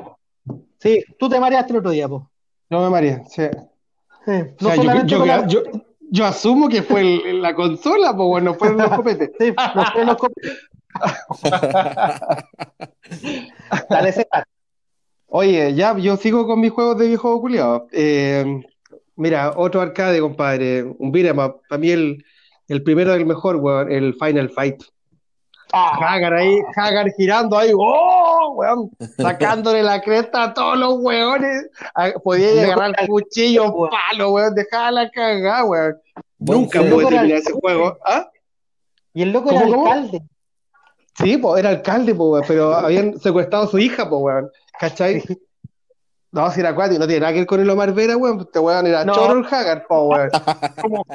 [0.79, 2.29] Sí, tú te mareaste el otro día, po.
[2.69, 3.43] Yo me mareé, sí.
[3.43, 5.63] Eh, O no sea, yo, solamente yo- con la- yo-
[6.11, 9.31] yo asumo que fue el- la consola, pues bueno, fueron los copetes.
[9.39, 10.27] Sí, los frenos co-
[13.89, 14.45] Dale, César.
[15.27, 17.87] Oye, ya, yo sigo con mis juegos de viejo culiado.
[17.91, 18.61] Eh,
[19.15, 20.83] mira, otro arcade, compadre.
[20.83, 21.61] Un beat'em up.
[21.69, 22.23] Para mí el,
[22.67, 24.81] el primero del mejor, weón, el Final Fight.
[25.75, 28.53] Ah, Hagar ahí, Hagar girando ahí, ¡oh!
[28.55, 28.91] weón!
[29.17, 31.67] Sacándole la cresta a todos los weones.
[31.95, 33.89] Ah, Podía Loco, agarrar era- cuchillo, weón.
[33.89, 35.95] palo, weón, dejaba la cagada, weón.
[36.37, 37.97] Nunca pude era terminar el- ese juego.
[38.05, 38.29] ¿Ah?
[39.15, 39.87] y el loco ¿Cómo, era cómo?
[39.91, 40.21] alcalde.
[41.17, 44.49] Sí, pues era alcalde, pues, weón, pero habían secuestrado a su hija, pues, weón.
[44.79, 45.23] ¿Cachai?
[46.33, 48.39] No, si era acuático, no tiene nada que ver con el Omar Vera, weón.
[48.41, 49.13] Este weón era No.
[49.13, 50.29] Choro el Hagar, pues, weón.
[50.81, 51.05] como,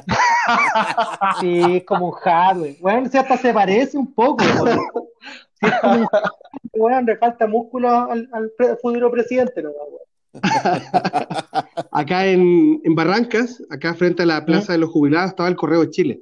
[1.40, 2.76] sí, es como un hardware.
[2.81, 4.44] Bueno, si hasta se parece un poco.
[4.62, 4.78] weón.
[5.61, 6.07] Sí, es como un
[6.74, 9.70] weón, le falta músculo al, al pre- futuro presidente, ¿no?
[9.70, 9.98] weón?
[11.90, 15.81] Acá en, en Barrancas, acá frente a la Plaza de los Jubilados, estaba el Correo
[15.81, 16.20] de Chile.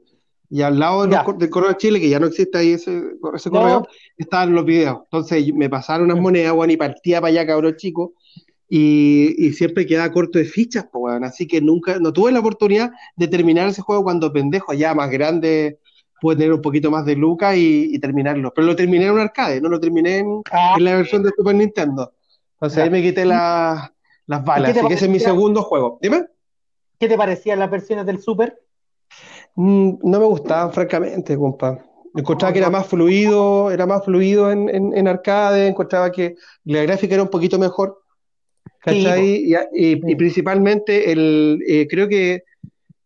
[0.49, 3.03] Y al lado de los del Correo de Chile, que ya no existe ahí ese,
[3.35, 3.61] ese No.
[3.61, 5.01] correo, estaban los videos.
[5.05, 8.15] Entonces me pasaron unas monedas, weón, y partía para allá, cabrón chico.
[8.69, 11.23] Y, y siempre quedaba corto de fichas, pues.
[11.23, 15.11] Así que nunca, no tuve la oportunidad de terminar ese juego cuando pendejo, ya más
[15.11, 15.79] grande,
[16.21, 18.53] pude tener un poquito más de lucas y, y terminarlo.
[18.55, 21.31] Pero lo terminé en un arcade, no lo terminé en, Ah, en la versión de
[21.37, 22.13] Super Nintendo.
[22.55, 22.85] Entonces Ya.
[22.85, 23.93] ahí me quité la-
[24.27, 24.71] las balas.
[24.71, 25.99] ¿Y qué te Así que ese es mi segundo juego.
[26.03, 26.25] Dime.
[26.99, 28.59] ¿Qué te parecían las versiones del Super?
[29.55, 31.79] Mm, no me gustaban, francamente, compa.
[32.15, 36.83] Encontraba que era más fluido, era más fluido en, en, en arcade, encontraba que la
[36.83, 38.03] gráfica era un poquito mejor,
[38.81, 39.25] ¿cachai?
[39.27, 40.17] Y, y- y Sí.
[40.17, 42.45] principalmente el, eh, creo que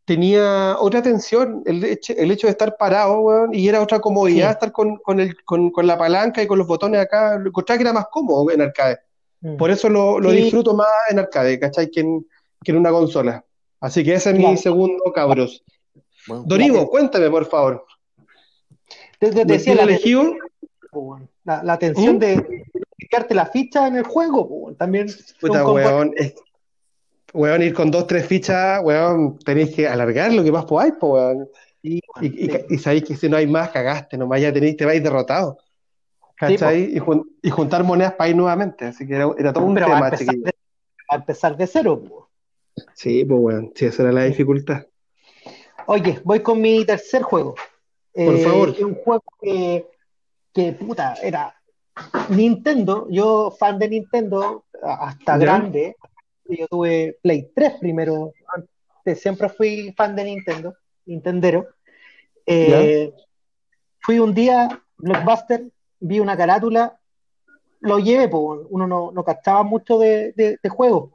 [0.05, 4.49] tenía otra tensión, el hecho, el hecho de estar parado, weón, y era otra comodidad
[4.49, 4.53] Sí.
[4.55, 7.79] estar con, con, el, con, con la palanca y con los botones acá, lo encontraba
[7.79, 8.99] que era más cómodo en arcade.
[9.41, 9.57] Mm.
[9.57, 10.37] Por eso lo, lo Sí.
[10.37, 11.91] disfruto más en arcade, ¿cachai?
[11.91, 12.27] Que en,
[12.63, 13.45] que en una consola.
[13.81, 15.63] Así que ese es mi segundo, cabros.
[16.27, 17.87] Bueno, cuéntame, por favor.
[19.19, 20.35] Te ¿Mi decía la, elegido?
[21.45, 22.19] la tensión ¿Mm?
[22.19, 22.60] de
[23.01, 25.09] picarte la ficha en el juego, también
[25.41, 26.13] Puta, weón.
[26.17, 26.35] es-
[27.33, 31.15] weón, ir con dos, tres fichas, weón, tenéis que alargar lo que más podáis, po,
[31.15, 31.49] weón.
[31.83, 32.59] Sí, Y, weón, y, sí.
[32.71, 35.59] y sabéis que si no hay más, cagaste, nomás ya tenéis, te vais derrotado.
[36.37, 36.85] ¿Cachai?
[36.97, 38.87] y, jun- y juntar monedas para ir nuevamente.
[38.87, 40.45] Así que era, era todo un Pero va a tema, empezar chiquillo.
[40.47, 40.53] de,
[41.11, 42.03] va a empezar de cero.
[42.03, 42.31] po.
[42.95, 43.73] Sí, pues, weón.
[43.75, 44.87] Sí, esa era la dificultad.
[45.87, 47.55] Oye, voy con mi tercer juego.
[48.15, 48.69] Por Eh, favor.
[48.71, 49.87] Es un juego que,
[50.55, 51.55] que, puta, era
[52.29, 53.07] Nintendo.
[53.11, 55.39] Yo, fan de Nintendo, hasta Ya.
[55.39, 55.97] grande.
[56.49, 58.33] Yo tuve Play 3 primero.
[58.55, 60.75] Antes siempre fui fan de Nintendo,
[61.07, 61.67] Nintendero.
[62.47, 63.13] Eh,
[64.01, 65.65] fui un día, Blockbuster,
[66.01, 66.99] vi una carátula,
[67.81, 71.13] lo llevé, pues, uno no, no cachaba mucho de, de, de juegos.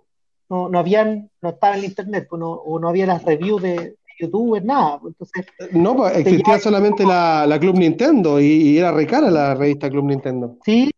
[0.50, 3.62] No, no habían, no estaba en el internet, pues, no, o no había las reviews
[3.62, 4.99] de YouTube, nada.
[4.99, 9.30] pues, Entonces, No, pues existía solamente la, la Club Nintendo y, y era re cara
[9.32, 10.58] la revista Club Nintendo.
[10.65, 10.89] sí,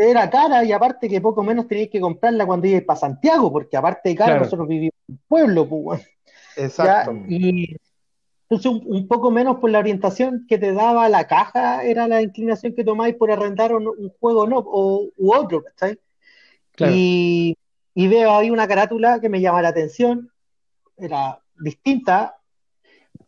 [0.00, 3.76] era cara y aparte que poco menos tenías que comprarla cuando ibas para Santiago, porque
[3.76, 4.44] aparte de cara, Claro.
[4.44, 6.00] nosotros vivíamos en un pueblo, pues.
[6.56, 7.12] Ya, Exacto.
[7.28, 7.76] y
[8.48, 12.22] entonces un, un poco menos por la orientación que te daba la caja era la
[12.22, 15.98] inclinación que tomáis por arrendar un, un juego no, o, u otro, ¿cachai?
[16.76, 16.92] Claro.
[16.94, 17.56] Y,
[17.94, 20.30] y veo ahí una carátula que me llama la atención,
[20.96, 22.36] era distinta,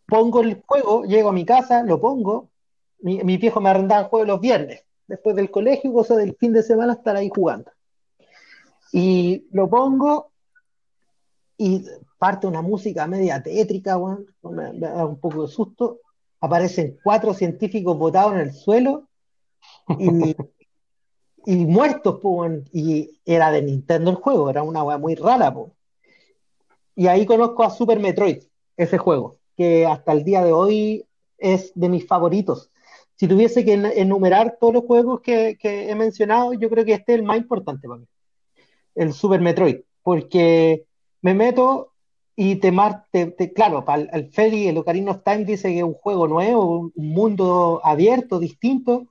[0.07, 2.51] pongo el juego, llego a mi casa, lo pongo,
[3.01, 6.63] mi, viejo me arrendaba el juego los viernes, después del colegio, cosa del fin de
[6.63, 7.71] semana estar ahí jugando.
[8.93, 10.31] Y lo pongo
[11.59, 11.85] y
[12.19, 16.01] parte una música media tétrica, weón, me, da un poco de susto.
[16.41, 19.09] Aparecen cuatro científicos botados en el suelo
[19.89, 25.53] y, muertos, po, y era de Nintendo el juego, era una weá muy rara.
[25.53, 25.73] Po.
[26.95, 28.43] Y ahí conozco a Super Metroid,
[28.77, 31.07] ese juego, que hasta el día de hoy
[31.39, 32.71] es de mis favoritos.
[33.17, 37.15] Si tuviese que en- enumerar todos los juegos que, he mencionado, yo creo que este
[37.15, 38.07] es el más importante para mí,
[38.95, 40.87] el Super Metroid, porque
[41.23, 41.93] me meto
[42.37, 43.05] y te, mar,
[43.55, 46.79] claro, para el, el Feli, el Ocarina of Time dice que es un juego nuevo,
[46.79, 49.07] un un mundo abierto, distinto.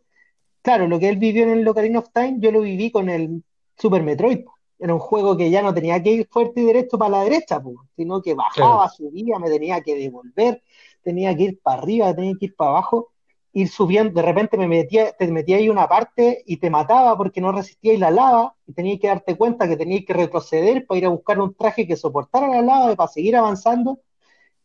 [0.62, 3.44] Claro, lo que él vivió en el Ocarina of Time, yo lo viví con el
[3.78, 4.46] Super Metroid.
[4.78, 7.62] Era un juego que ya no tenía que ir fuerte y derecho para la derecha,
[7.96, 10.62] sino que bajaba, subía, me tenía que devolver,
[11.02, 13.10] tenía que ir para arriba, tenía que ir para abajo,
[13.54, 17.40] ir subiendo, de repente me metía, te metía ahí una parte y te mataba porque
[17.40, 21.06] no resistíais la lava y tenías que darte cuenta que tenías que retroceder para ir
[21.06, 24.00] a buscar un traje que soportara la lava y para seguir avanzando.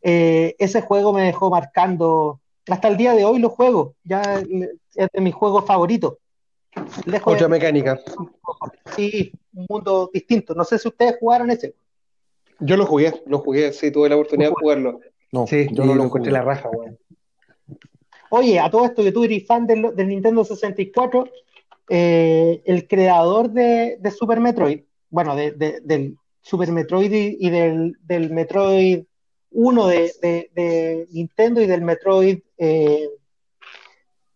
[0.02, 5.08] Eh, ese juego me dejó marcando, hasta el día de hoy lo juego, ya es
[5.12, 6.14] de mis juegos favoritos.
[7.06, 8.00] Lejos Otra de- mecánica.
[8.96, 10.54] sí, un mundo distinto.
[10.54, 11.74] No sé si ustedes jugaron ese.
[12.60, 15.00] Yo lo jugué, lo jugué, sí, tuve la oportunidad de jugarlo.
[15.32, 16.98] No, Sí, yo no lo lo encontré la raja, weón.
[18.30, 21.28] Oye, a todo esto que tú eres fan del, del Nintendo 64,
[21.88, 27.50] eh, el creador de, de Super Metroid, bueno, de- de- del Super Metroid y, y
[27.50, 29.04] del, del Metroid
[29.52, 33.08] 1 de, de- de Nintendo y del Metroid eh,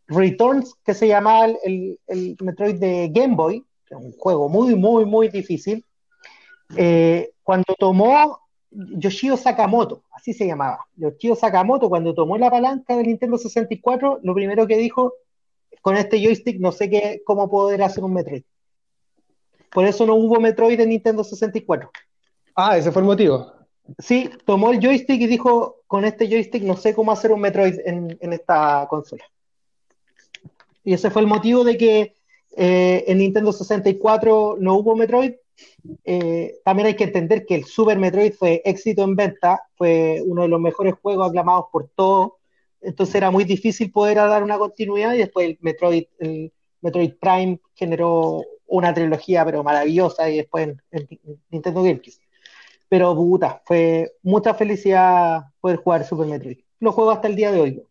[0.09, 4.49] Returns, que se llamaba el, el- el Metroid de Game Boy, que es un juego
[4.49, 5.85] muy, muy, muy difícil,
[6.77, 8.40] eh, cuando tomó
[8.71, 14.35] Yoshio Sakamoto, así se llamaba, Yoshio Sakamoto, cuando tomó la palanca del Nintendo 64, lo
[14.35, 15.14] primero que dijo,
[15.81, 18.43] con este joystick no sé qué, cómo poder hacer un Metroid.
[19.71, 21.90] Por eso no hubo Metroid en Nintendo 64.
[22.55, 23.53] Ah, ese fue el motivo.
[23.99, 27.81] Sí, tomó el joystick y dijo, con este joystick no sé cómo hacer un Metroid
[27.85, 29.25] en, en esta consola.
[30.85, 32.14] Y ese fue el motivo de que
[32.57, 35.35] eh, en Nintendo 64 no hubo Metroid.
[36.05, 40.42] Eh, también hay que entender que el Super Metroid fue éxito en venta, fue uno
[40.42, 42.33] de los mejores juegos aclamados por todos.
[42.81, 47.61] entonces era muy difícil poder dar una continuidad y después el Metroid, el Metroid Prime
[47.75, 52.25] generó una trilogía pero maravillosa y después en, en Nintendo GameCube.
[52.88, 56.59] Pero puta, fue mucha felicidad poder jugar Super Metroid.
[56.81, 57.83] Lo juego hasta el día de hoy.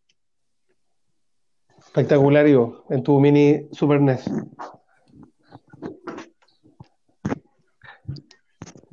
[1.98, 4.24] Espectacular, Ivo, en tu mini Super NES.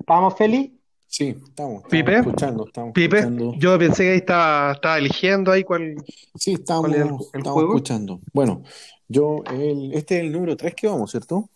[0.06, 0.78] ¿Vamos, Feli?
[1.06, 2.16] Sí, estamos, estamos Pipe.
[2.18, 3.54] escuchando, estamos Pipe, escuchando.
[3.56, 5.96] yo pensé que ahí estaba, estaba eligiendo ahí cuál.
[6.36, 7.74] Sí, estamos, ¿Cuál era el- el estamos juego?
[7.74, 8.20] escuchando.
[8.32, 8.62] Bueno,
[9.08, 11.48] yo, el, este es el número 3 que vamos, ¿cierto?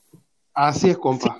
[0.55, 1.39] Así es, compa.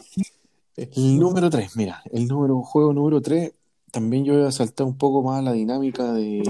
[0.77, 3.53] El número 3, mira, el número, juego número 3,
[3.91, 6.43] también yo voy a saltar un poco más la dinámica de,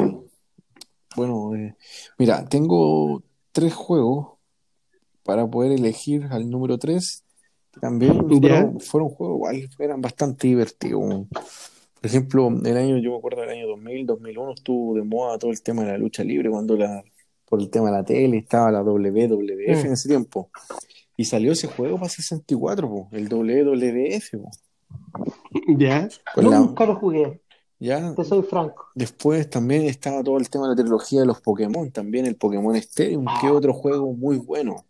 [1.16, 1.76] bueno, de-
[2.18, 3.22] mira, tengo
[3.54, 4.34] tres juegos
[5.22, 7.24] para poder elegir al número 3,
[7.72, 11.02] que también fueron, fueron juegos eran bastante divertidos.
[11.30, 15.50] Por ejemplo, el año, yo me acuerdo del año 2000, 2001 estuvo de moda todo
[15.52, 17.02] el tema de la lucha libre, cuando la,
[17.48, 19.86] por el tema de la tele estaba la WWF Mm.
[19.86, 20.50] en ese tiempo.
[21.16, 24.50] Y salió ese juego para 64, po, el WWF, po.
[25.78, 26.08] Ya.
[26.34, 27.40] Con la- Nunca lo jugué,
[27.84, 28.86] ya, te soy franco.
[28.94, 32.74] después también estaba todo el tema de la trilogía de los Pokémon, también el Pokémon
[32.76, 34.84] Stadium, que es otro juego muy bueno.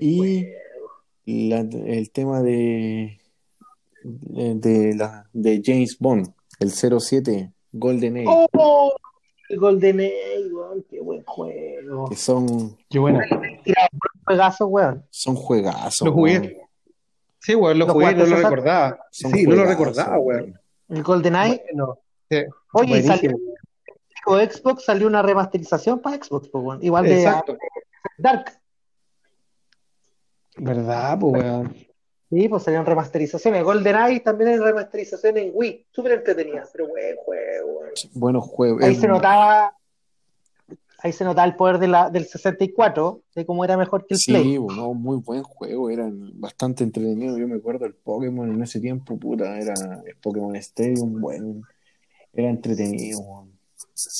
[0.00, 0.46] Y
[1.48, 3.18] la- el tema de,
[4.02, 8.92] de, de la, de James Bond, el 07, Golden Age, ¡Oh!
[9.48, 12.08] El Golden Age, weón, qué buen juego.
[12.08, 13.20] que son, Qué buena.
[14.26, 15.04] Juegazo, weón.
[15.10, 16.06] son juegazos.
[16.06, 16.38] Lo jugué.
[16.40, 16.52] weón.
[17.40, 18.98] Sí, weón, lo ¿Lo jugué y no lo recordaba.
[19.10, 20.54] Sí, no lo juegazos, recordaba, weón.
[20.88, 21.62] El Golden Eye.
[21.72, 21.98] Bueno,
[22.30, 22.36] sí,
[22.72, 23.38] Oye, buenísimo.
[24.26, 26.82] salió Xbox, salió una remasterización para Xbox, pues, weón.
[26.82, 27.56] igual de Exacto.
[28.18, 28.52] Dark.
[30.56, 31.74] ¿Verdad, pues, weón?
[32.30, 33.62] Sí, pues salieron remasterizaciones.
[33.62, 35.86] Golden Eye también hay remasterización en Wii.
[35.90, 37.80] Súper entretenida, pero buen juego.
[38.14, 38.82] Buenos juegos.
[38.82, 39.76] Ahí Es- se notaba,
[41.04, 44.20] ahí se notaba el poder de la, del 64, de cómo era mejor que el
[44.26, 44.42] Play.
[44.42, 47.38] Sí, bueno, muy buen juego, eran bastante entretenidos.
[47.38, 49.74] Yo me acuerdo el Pokémon en ese tiempo, puta, era
[50.06, 51.60] el Pokémon Stadium, bueno,
[52.32, 53.54] era entretenido, weón.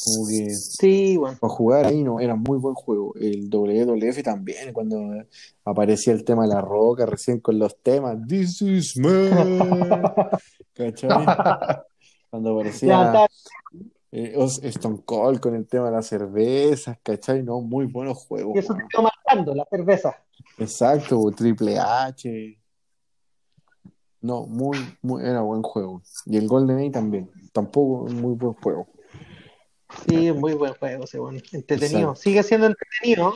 [0.05, 1.37] Como que Sí, bueno.
[1.41, 3.15] para jugar ahí no, era muy buen juego.
[3.17, 5.25] El WWF también, cuando
[5.65, 10.03] aparecía el tema de la roca, recién con los temas, This is man,
[10.75, 11.09] ¿cachai?
[12.31, 13.27] Cuando aparecía
[14.17, 14.35] eh,
[14.69, 17.43] Stone Cold con el tema de las cervezas, ¿cachai?
[17.43, 18.55] No, muy buenos juegos.
[18.55, 20.17] y eso te iba marcando, la cerveza.
[20.59, 22.59] Exacto, Triple H.
[24.21, 26.01] No, muy, muy, era buen juego.
[26.27, 27.31] Y el GoldenEye también.
[27.53, 28.87] Tampoco muy buen juego.
[30.09, 31.39] Sí, muy buen juego, bueno.
[31.53, 31.99] Entretenido.
[32.11, 32.15] Exacto.
[32.17, 33.35] Sigue siendo entretenido.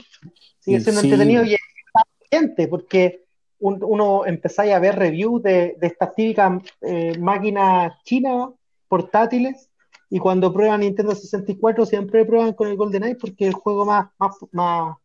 [0.61, 1.07] Sigue siendo sí.
[1.09, 3.25] entretenido y está gente, porque
[3.59, 8.51] un- uno empezáis a ver reviews de, de estas típicas eh, máquinas chinas
[8.89, 9.69] portátiles
[10.11, 14.09] y cuando prueban Nintendo 64 siempre prueban con el GoldenEye porque es el juego más,
[14.19, 14.97] más, más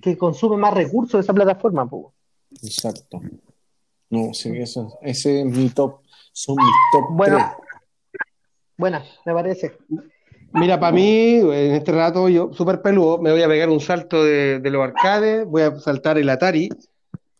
[0.00, 1.88] que consume más recursos de esa plataforma.
[1.88, 2.12] po.
[2.62, 3.20] Exacto.
[4.10, 6.00] No, sí, eso, ese es mi top.
[6.32, 7.36] Son mis top Bueno.
[7.38, 7.46] tres.
[8.78, 9.78] Buena, me parece.
[10.52, 14.22] Mira, para mí, en este rato, yo, súper peludo, me voy a pegar un salto
[14.22, 16.68] de, de los arcades, voy a saltar el Atari,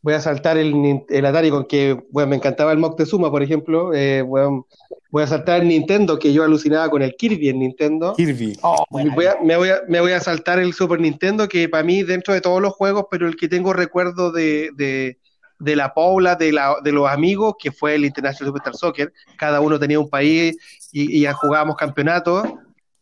[0.06, 3.92] voy a saltar el, el Atari con que, bueno, me encantaba el Moctezuma, por ejemplo,
[3.92, 4.68] eh, bueno,
[5.10, 8.14] voy a saltar el Nintendo, que yo alucinaba con el Kirby en Nintendo.
[8.14, 8.56] Kirby.
[8.62, 9.12] Oh, buena.
[9.16, 12.04] Voy a- me, voy a, me voy a saltar el Super Nintendo, que para mí,
[12.04, 15.18] dentro de todos los juegos, pero el que tengo recuerdo de, de,
[15.58, 19.60] de la Paula, de, la, de los amigos, que fue el International Superstar Soccer, cada
[19.60, 20.56] uno tenía un país
[20.92, 22.46] y, y ya jugábamos campeonatos.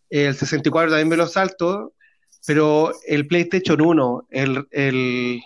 [0.09, 1.93] El 64 también me lo salto,
[2.47, 5.43] pero el PlayStation 1, el, el,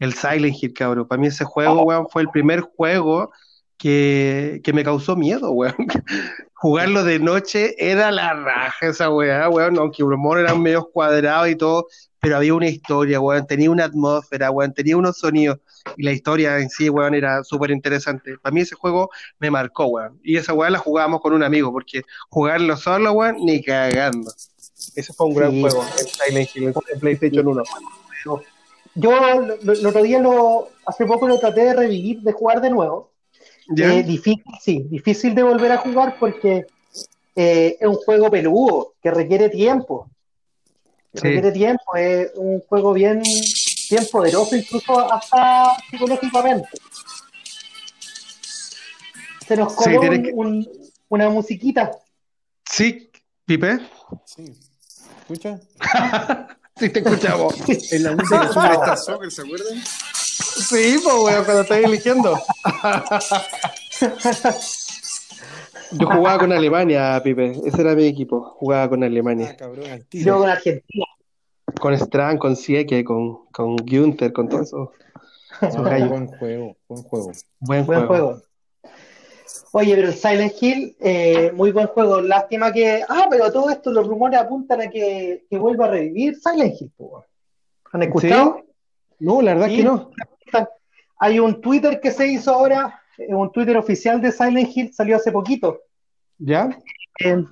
[0.00, 3.30] el Silent Hill, cabrón, para mí ese juego, weón, fue el primer juego
[3.76, 5.74] que, que me causó miedo, weón.
[6.54, 11.56] Jugarlo de noche era la raja esa weá, weón, aunque monos eran medio cuadrados y
[11.56, 11.86] todo,
[12.18, 15.58] pero había una historia, weón, tenía una atmósfera, weón, tenía unos sonidos,
[15.96, 18.36] y la historia en sí, weón, era súper interesante.
[18.42, 19.08] Para mí ese juego
[19.38, 23.36] me marcó, weón, y esa weá la jugábamos con un amigo, porque jugarlo solo, weón,
[23.44, 24.30] ni cagando.
[24.96, 25.60] Ese fue un gran Sí.
[25.62, 27.62] juego, el Silent Hill, el PlayStation 1.
[28.94, 29.12] Yo
[29.62, 33.10] el otro día, lo, hace poco lo traté de revivir, de jugar de nuevo.
[33.68, 33.94] ¿Ya?
[33.94, 36.66] Eh, difícil, sí, difícil de volver a jugar porque
[37.36, 40.08] eh, es un juego peludo que requiere tiempo.
[41.12, 41.26] Que Sí.
[41.26, 43.22] Requiere tiempo, es un juego bien,
[43.90, 46.68] bien poderoso, incluso hasta psicológicamente.
[49.46, 50.68] Se nos coló tiene un- que- un-
[51.08, 51.90] una musiquita.
[52.64, 53.10] Sí,
[53.44, 53.78] Pipe.
[54.24, 54.52] Sí.
[55.22, 55.60] ¿Escucha?
[56.80, 57.54] Sí, te escuchamos.
[57.68, 59.78] Es la música de Superstar Soccer, ¿se acuerdan?
[59.84, 62.38] Sí, pues, weón, cuando estás eligiendo.
[65.92, 67.52] Yo jugaba con Alemania, Pipe.
[67.64, 68.54] Ese era mi equipo.
[68.58, 69.56] Jugaba con Ah, Alemania.
[69.56, 71.04] cabrón, al Yo con Argentina.
[71.80, 74.92] Con Strang, con Sieke, con, con Günther, con todo eso.
[75.60, 75.68] Ah,
[76.08, 77.32] buen juego, buen juego.
[77.60, 78.06] Buen, Buen juego.
[78.06, 78.42] juego.
[79.72, 82.20] Oye, pero el Silent Hill, eh, muy buen juego.
[82.20, 83.02] Lástima que.
[83.08, 86.90] Ah, pero todo esto, los rumores apuntan a que, que vuelva a revivir Silent Hill.
[87.92, 88.62] ¿Han escuchado?
[88.64, 88.72] ¿Sí?
[89.20, 89.76] No, la verdad Sí.
[89.76, 90.10] que no.
[91.18, 95.16] Hay un Twitter que se hizo ahora, eh, un Twitter oficial de Silent Hill, salió
[95.16, 95.80] hace poquito.
[96.38, 96.70] ¿Ya?
[97.18, 97.44] Eh,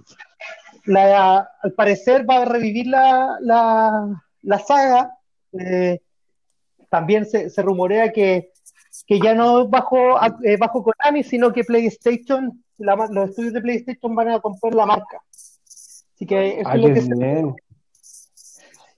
[0.86, 5.12] la- al parecer va a revivir la, la, la saga.
[5.52, 6.00] Eh,
[6.88, 8.50] también se, se rumorea que,
[9.06, 9.96] que ya no bajo,
[10.44, 14.86] eh, bajo Konami, sino que PlayStation, la los estudios de PlayStation van a comprar la
[14.86, 15.22] marca.
[16.14, 17.54] Así que eso es lo que se- bien.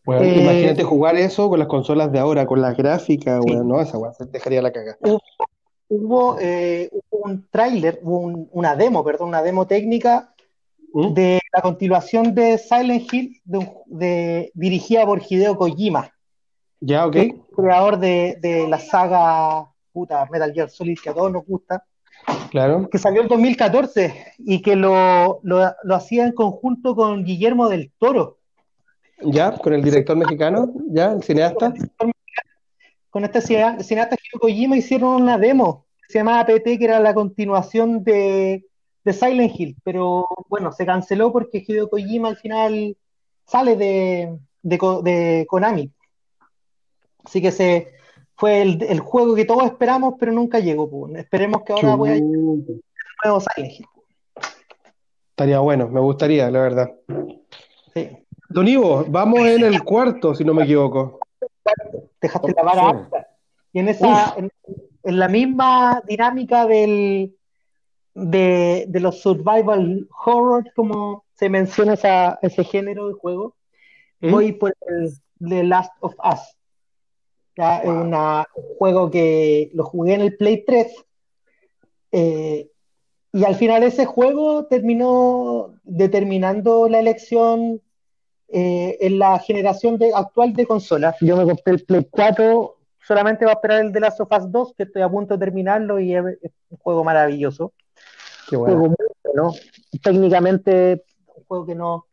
[0.05, 3.51] Bueno, Eh, imagínate jugar eso con las consolas de ahora, con las gráficas, Sí.
[3.53, 4.97] weón, no, esa weón se dejaría la caga.
[5.93, 10.33] hubo, eh, un tráiler, un- una demo, perdón, una demo técnica
[10.95, 11.15] ¿Mm?
[11.15, 16.11] de la continuación de Silent Hill, de- dirigida por Hideo Kojima.
[16.81, 17.17] Ya, ok.
[17.55, 21.85] creador de, de la saga puta, Metal Gear Solid que a todos nos gusta,
[22.50, 22.88] Claro.
[22.90, 27.90] que salió en 2014 y que lo, lo, lo hacía en conjunto con Guillermo del
[27.98, 28.38] Toro.
[29.22, 31.72] Ya, con el director mexicano, ya, el cineasta.
[33.11, 37.00] Con este cine- cineasta Hideo Kojima hicieron una demo que se llamaba PT, que era
[37.00, 38.64] la continuación de,
[39.05, 42.96] de Silent Hill, pero bueno, se canceló porque Hideo Kojima al final
[43.46, 45.90] sale de, de, de Konami.
[47.24, 47.92] Así que se
[48.40, 50.88] fue el, el juego que todos esperamos, pero nunca llegó.
[50.88, 51.14] pues.
[51.16, 52.72] Esperemos que ahora voy a Chuta.
[53.24, 53.87] nuevo Silent Hill.
[55.31, 56.90] Estaría bueno, me gustaría, la verdad.
[57.94, 58.09] Sí.
[58.48, 61.18] Don Ivo, vamos en el cuarto, si no me equivoco.
[62.20, 63.26] Dejaste la vara alta.
[63.72, 64.50] Y en esa, en,
[65.05, 67.37] en la misma dinámica del,
[68.14, 73.55] de, de los survival horror, como se menciona esa- ese género de juego,
[74.20, 74.31] ¿Mm?
[74.31, 75.12] voy por el
[75.46, 76.57] The Last of Us.
[77.61, 80.94] Ya, es una- un juego que lo jugué en el Play 3.
[82.12, 82.68] eh,
[83.33, 87.81] y al final ese juego terminó determinando la elección
[88.53, 91.14] eh, en la generación de, actual de consolas.
[91.20, 94.51] Yo me compré el Play 4 solamente va a esperar el de Last of Us
[94.51, 97.73] 2, que estoy a punto de terminarlo y es, es un juego maravilloso.
[98.49, 98.79] Qué Un bueno.
[98.81, 99.53] juego muy bueno.
[100.03, 101.05] Técnicamente,
[101.37, 102.07] un juego que no,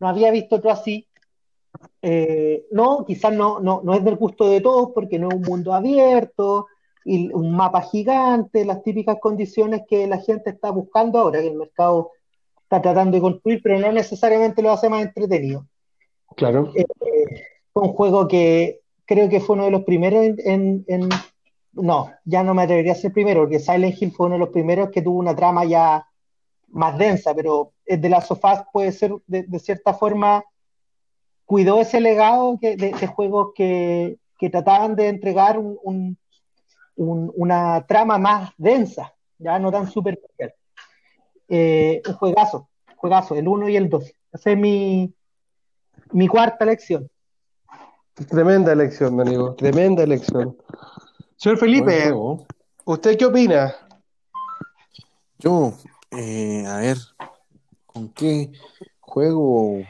[0.00, 1.06] no había visto otro así.
[2.02, 5.42] Eh, no, quizás no, no, no es del gusto de todos porque no es un
[5.42, 6.66] mundo abierto
[7.04, 11.56] y un mapa gigante, las típicas condiciones que la gente está buscando ahora, que el
[11.56, 12.10] mercado
[12.62, 15.66] está tratando de construir, pero no necesariamente lo hace más entretenido.
[16.36, 16.72] Claro.
[17.72, 21.08] Fue un juego que creo que fue uno de los primeros en, en- en-
[21.72, 24.48] No, ya no me atrevería a ser primero, porque Silent Hill fue uno de los
[24.48, 26.06] primeros que tuvo una trama ya
[26.68, 30.42] más densa, pero el de Last of Us puede ser, de, de cierta forma,
[31.46, 36.18] cuidó ese legado que, de, de juegos que, que trataban de entregar un- un-
[36.96, 40.52] un- una trama más densa, ya no tan superficial.
[41.48, 44.12] Eh, un juegazo, juegazo, el 1 y el 2.
[44.32, 45.14] Esa es mi,
[46.12, 47.08] mi cuarta lección.
[48.28, 50.56] Tremenda elección, Ivo, tremenda elección.
[51.36, 52.12] Señor Felipe.
[52.86, 53.74] ¿usted qué opina?
[55.38, 55.74] Yo,
[56.10, 56.96] eh, a ver,
[57.84, 58.50] ¿con qué
[59.00, 59.80] juego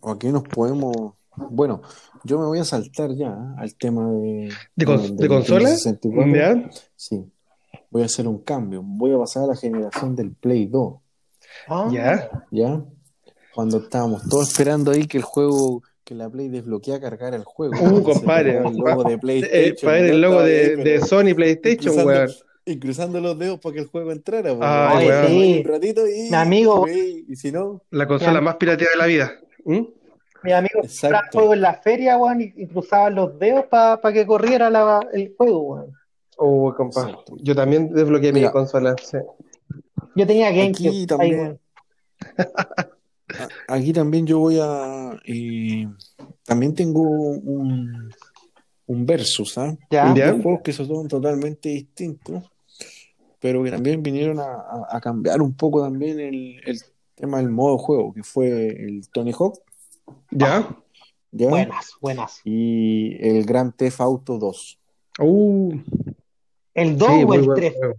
[0.00, 0.94] o a qué nos podemos...
[1.36, 1.82] Bueno,
[2.24, 3.54] yo me voy a saltar ya ¿eh?
[3.58, 4.48] al tema de...
[4.74, 5.68] ¿De, del de consola?
[5.68, 6.34] 64.
[6.34, 6.70] ¿Ya?
[6.96, 7.24] Sí,
[7.90, 8.82] voy a hacer un cambio.
[8.82, 10.94] Voy a pasar a la generación del Play 2,
[11.68, 12.30] Ah, ¿Ya?
[12.50, 12.82] ¿ya?
[13.54, 17.74] Cuando estábamos todos esperando ahí que el juego, que la Play desbloquea cargar el juego.
[17.80, 18.58] Uh, compadre.
[18.58, 19.76] El logo de Eh, PlayStation.
[19.82, 22.30] para ver yo el logo de, ahí, de Sony PlayStation, cruzando, weón.
[22.66, 24.50] y cruzando los dedos para que el juego entrara.
[24.60, 25.26] Ay, weón.
[25.26, 28.40] Ahí Un ratito y, Mi amigo- y, y si no, La consola Ya.
[28.40, 29.32] más pirateada de la vida.
[29.66, 29.86] ¿Mm?
[30.42, 31.00] mis amigos Exacto.
[31.02, 35.34] compraban juegos en la feria, weón, y, cruzaban los dedos para que corriera la- el
[35.36, 35.92] juego, weón.
[36.38, 37.00] Oh, compa.
[37.08, 37.36] Exacto.
[37.40, 38.94] Yo también desbloqueé mi consola.
[39.02, 39.18] sí.
[40.14, 41.06] Yo tenía GameCube.
[41.06, 41.58] también-
[43.68, 45.18] aquí también yo voy a.
[45.26, 45.86] eh,
[46.44, 48.10] también tengo un,
[48.86, 49.76] un versus, ¿ah?
[49.90, 50.14] Ya.
[50.14, 50.32] Ya.
[50.32, 52.44] Dos juegos que son totalmente distintos,
[53.40, 56.78] pero que también vinieron a, a- a cambiar un poco también el, el
[57.16, 59.58] tema del modo de juego, que fue el Tony Hawk,
[60.30, 60.76] ¿Ya?
[61.32, 61.48] ¿ya?
[61.48, 62.40] Buenas, buenas.
[62.44, 64.78] Y el Grand Theft Auto 2.
[65.20, 65.74] Uh,
[66.74, 67.74] ¿El 2 sí, o el buen 3?
[67.76, 67.94] juego.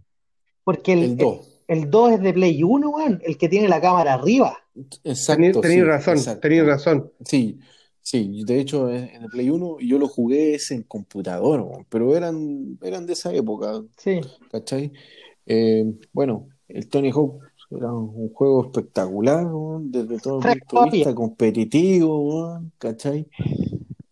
[0.63, 1.61] Porque el, El 2.
[1.67, 4.57] el 2 es de Play 1, weón, el que tiene la cámara arriba.
[5.03, 5.61] Exacto.
[5.61, 7.11] Tenéis sí, razón, tenéis razón.
[7.25, 7.59] Sí,
[8.01, 11.85] sí, de hecho en en el Play 1 yo lo jugué ese en computador, weón,
[11.89, 14.21] pero eran, eran de esa época, Sí.
[14.51, 14.91] ¿cachai?
[15.47, 20.91] Eh, bueno, el Tony Hawk Era un juego espectacular, weón, desde todo el punto de
[20.91, 23.27] vista competitivo, weón, ¿cachai?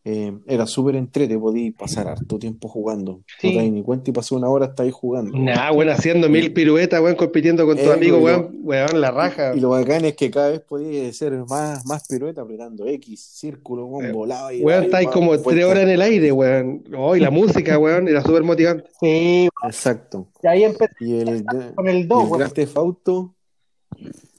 [0.08, 3.22] Eh, era súper entrete, podías pasar harto tiempo jugando.
[3.40, 3.56] Sí.
[3.56, 5.36] No te ni cuenta y pasó una hora hasta ahí jugando.
[5.36, 9.10] Nah, weón, haciendo mil piruetas, weón, compitiendo con tu Eh, amigo, güey, weón, weón, la
[9.10, 9.56] raja.
[9.56, 13.86] Y lo bacán es que cada vez podías hacer más, más pirueta apretando X, círculo,
[13.88, 16.84] weón, Eh, y Weón, dale, está ahí pa, como tres horas en el aire, weón.
[16.96, 18.88] Oh, y la música, weón, era súper motivante.
[19.00, 20.28] Sí, Exacto.
[20.44, 21.44] y ahí empecé Y el,
[21.74, 23.35] con el y 2, el Gran Theft Auto,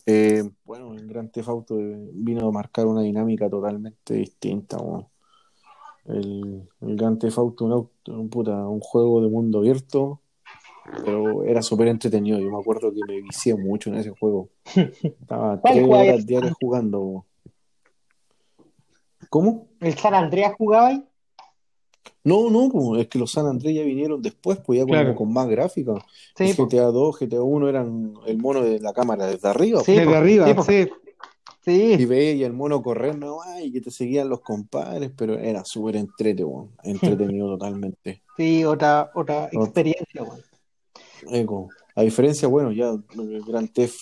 [0.07, 5.07] eh, bueno, el Gran Theft Auto eh, vino a marcar una dinámica totalmente distinta, weón.
[6.07, 10.21] El, el Gran Theft Auto, un, auto- un puta, un juego de mundo abierto,
[11.05, 12.39] pero era súper entretenido.
[12.39, 14.49] Yo me acuerdo que me vicié mucho en ese juego.
[15.03, 17.27] Estaba ¿Cuál tres horas diarias jugando.
[19.29, 19.67] ¿Cómo?
[19.81, 21.05] el San Andreas jugaba ahí.
[22.25, 25.15] No, no, es que los San Andrés ya vinieron después, pues ya con, Claro.
[25.15, 25.95] con más gráfica.
[26.37, 26.53] Sí.
[26.53, 29.83] GTA 2, GTA 1 eran el mono de la cámara desde arriba.
[29.85, 30.89] Sí, Desde arriba, sí.
[31.69, 35.97] Y veía el mono correr, no, y que te seguían los compadres, pero era súper
[35.97, 38.23] entretenido, entretenido totalmente.
[38.37, 40.41] Sí, otra, otra experiencia, weón.
[41.29, 41.69] Eco.
[41.97, 43.97] A diferencia, bueno, ya el Gran Theft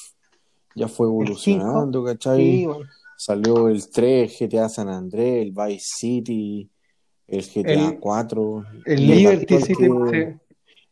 [0.74, 2.42] ya fue evolucionando, ¿cachai?
[2.42, 2.68] Sí.
[3.16, 6.68] Salió el 3, GTA San Andrés, el Vice City,
[7.28, 10.36] el GTA El- 4, El Liberty City, que-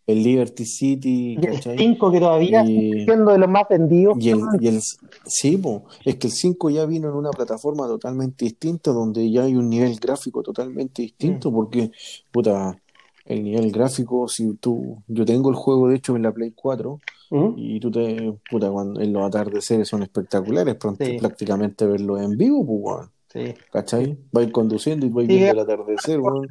[0.06, 1.78] el Liberty City, Y el ¿cachai?
[1.78, 4.16] 5 que todavía Y- siendo de los más vendidos.
[4.18, 4.80] Y el, y el
[5.26, 9.44] sí, po, es que el 5 ya vino en una plataforma totalmente distinta, donde ya
[9.44, 11.54] hay un nivel gráfico totalmente distinto, Mm.
[11.54, 11.90] porque,
[12.32, 12.76] puta,
[13.24, 16.98] el nivel gráfico, si tú, yo tengo el juego de hecho en la Play 4,
[17.30, 17.52] ¿Mm?
[17.56, 21.16] y tú te, puta, cuando en los atardeceres son espectaculares, pronto Sí.
[21.18, 23.54] prácticamente verlo en vivo, pues, Sí.
[23.72, 24.18] ¿cachai?
[24.30, 25.36] Vais conduciendo y vais Sí.
[25.36, 26.44] viendo el atardecer, weón,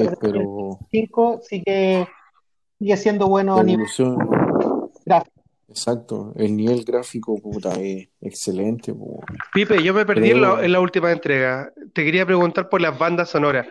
[0.00, 2.08] eh, pero 5 sigue,
[2.78, 3.86] sigue siendo bueno la a nivel
[5.06, 5.32] gráfico.
[5.68, 9.20] exacto, el nivel gráfico, puta, es excelente, weón.
[9.52, 11.72] Pipe, yo me perdí Pero- en la, en la última entrega.
[11.92, 13.66] Te quería preguntar por las bandas sonoras.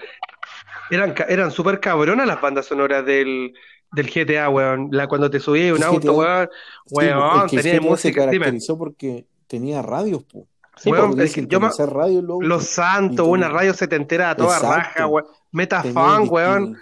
[0.89, 3.53] Eran, eran súper cabronas las bandas sonoras del,
[3.91, 4.87] del GTA, weón.
[4.91, 6.49] La, cuando te subías a un El auto, GTA, weón,
[6.85, 8.21] Sí, weón, es que el tenía GTA se música.
[8.21, 10.47] Dime, caracterizó porque tenía radios, po.
[10.79, 12.63] Sí, weón, Podía es que yo me- sintonizar radio en los.
[12.65, 14.75] Santos, una tenía- radio setentera a toda Exacto.
[14.77, 15.25] raja, weón.
[15.51, 16.77] Tenía distin- weón.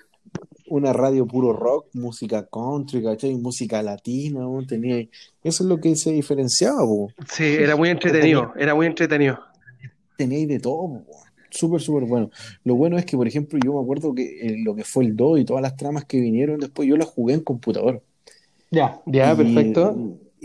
[0.68, 3.36] Una radio puro rock, música country, ¿cachai?
[3.36, 4.98] Música latina, weón, tenía...
[5.44, 7.12] Eso es lo que se diferenciaba, po.
[7.30, 9.40] Sí, era muy entretenido, era muy entretenido.
[10.18, 11.18] Teníais de todo, po.
[11.52, 12.32] Súper, súper bueno.
[12.64, 15.16] Lo bueno es que, por ejemplo, yo me acuerdo que eh, lo que fue el
[15.16, 18.02] 2 y todas las tramas que vinieron después, yo las jugué en computador.
[18.72, 19.00] Ya.
[19.06, 19.96] Ya, Y- perfecto.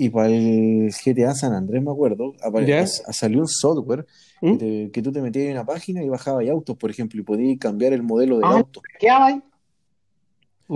[0.03, 2.87] Y para el GTA San Andrés, me acuerdo, apare- Ya.
[2.87, 4.07] salió un software
[4.41, 4.53] ¿Mm?
[4.53, 7.23] que, te- que tú te metías en una página y bajabas autos, por ejemplo, y
[7.23, 8.57] podías cambiar el modelo del Ah.
[8.59, 8.81] auto.
[8.99, 9.43] ¿Qué hay?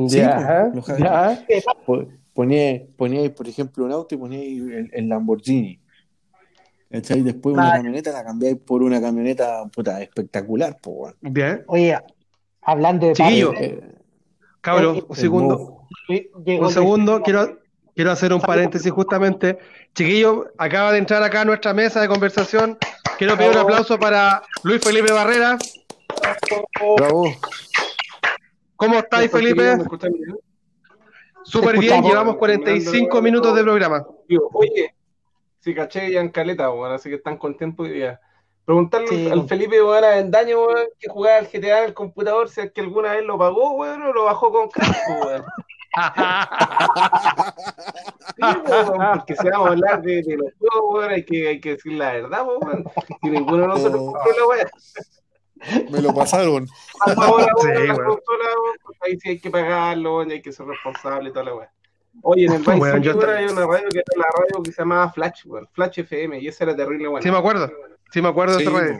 [0.08, 1.46] Sí, Ya, pues, ya.
[2.34, 5.78] Por ejemplo, un auto y ponías el, el Lamborghini.
[6.90, 7.22] ¿Cachai?
[7.22, 11.10] Después una camioneta la cambiáis por una camioneta puta, espectacular, po.
[11.22, 11.62] Bien.
[11.68, 11.96] Oye,
[12.60, 13.52] hablando de Chiquillo.
[13.54, 13.80] Eh,
[14.60, 15.86] Cabros, un segundo.
[16.44, 17.58] Llegó Un segundo, quiero,
[17.94, 19.58] quiero hacer un paréntesis justamente.
[19.94, 22.78] Chiquillo, acaba de entrar acá a nuestra mesa de conversación.
[23.18, 25.56] Quiero pedir un aplauso para Luis Felipe Barrera.
[26.96, 27.32] Bravo.
[28.76, 29.76] ¿Cómo estáis, Felipe?
[29.76, 30.36] ¿Me escuchan bien?
[31.44, 34.04] Súper bien, llevamos 45 minutos de programa.
[34.52, 34.94] Oye,
[35.60, 38.20] si caché ya en caleta, bueno, así que están contentos hoy día.
[38.64, 39.48] Preguntarle Sí, al bueno.
[39.48, 42.80] Felipe weón, a Daño weón, que jugaba al GTA en el computador, si es que
[42.80, 45.44] alguna vez lo pagó, weón, o lo bajó con casco, weón.
[48.36, 51.60] Sí, weón, porque si vamos a hablar de, de los juegos, weón, hay que, hay
[51.60, 52.84] que decir la verdad, weón.
[53.22, 54.04] Si ninguno de nosotros Eh.
[54.04, 54.68] compró la weón.
[55.90, 56.66] Me lo pasaron.
[57.16, 58.48] Ahora, Sí, la consola,
[58.84, 61.68] pues ahí sí hay que pagarlo, hay que ser responsable y toda la weón.
[62.22, 64.82] Oye, en el Vice weón, ta- hay una radio que era la radio que se
[64.82, 67.22] llamaba Flash, weón, Flash FM, y esa era terrible, weón.
[67.22, 67.70] Sí, me acuerdo.
[68.12, 68.98] Sí, me acuerdo de Sí, esa radio.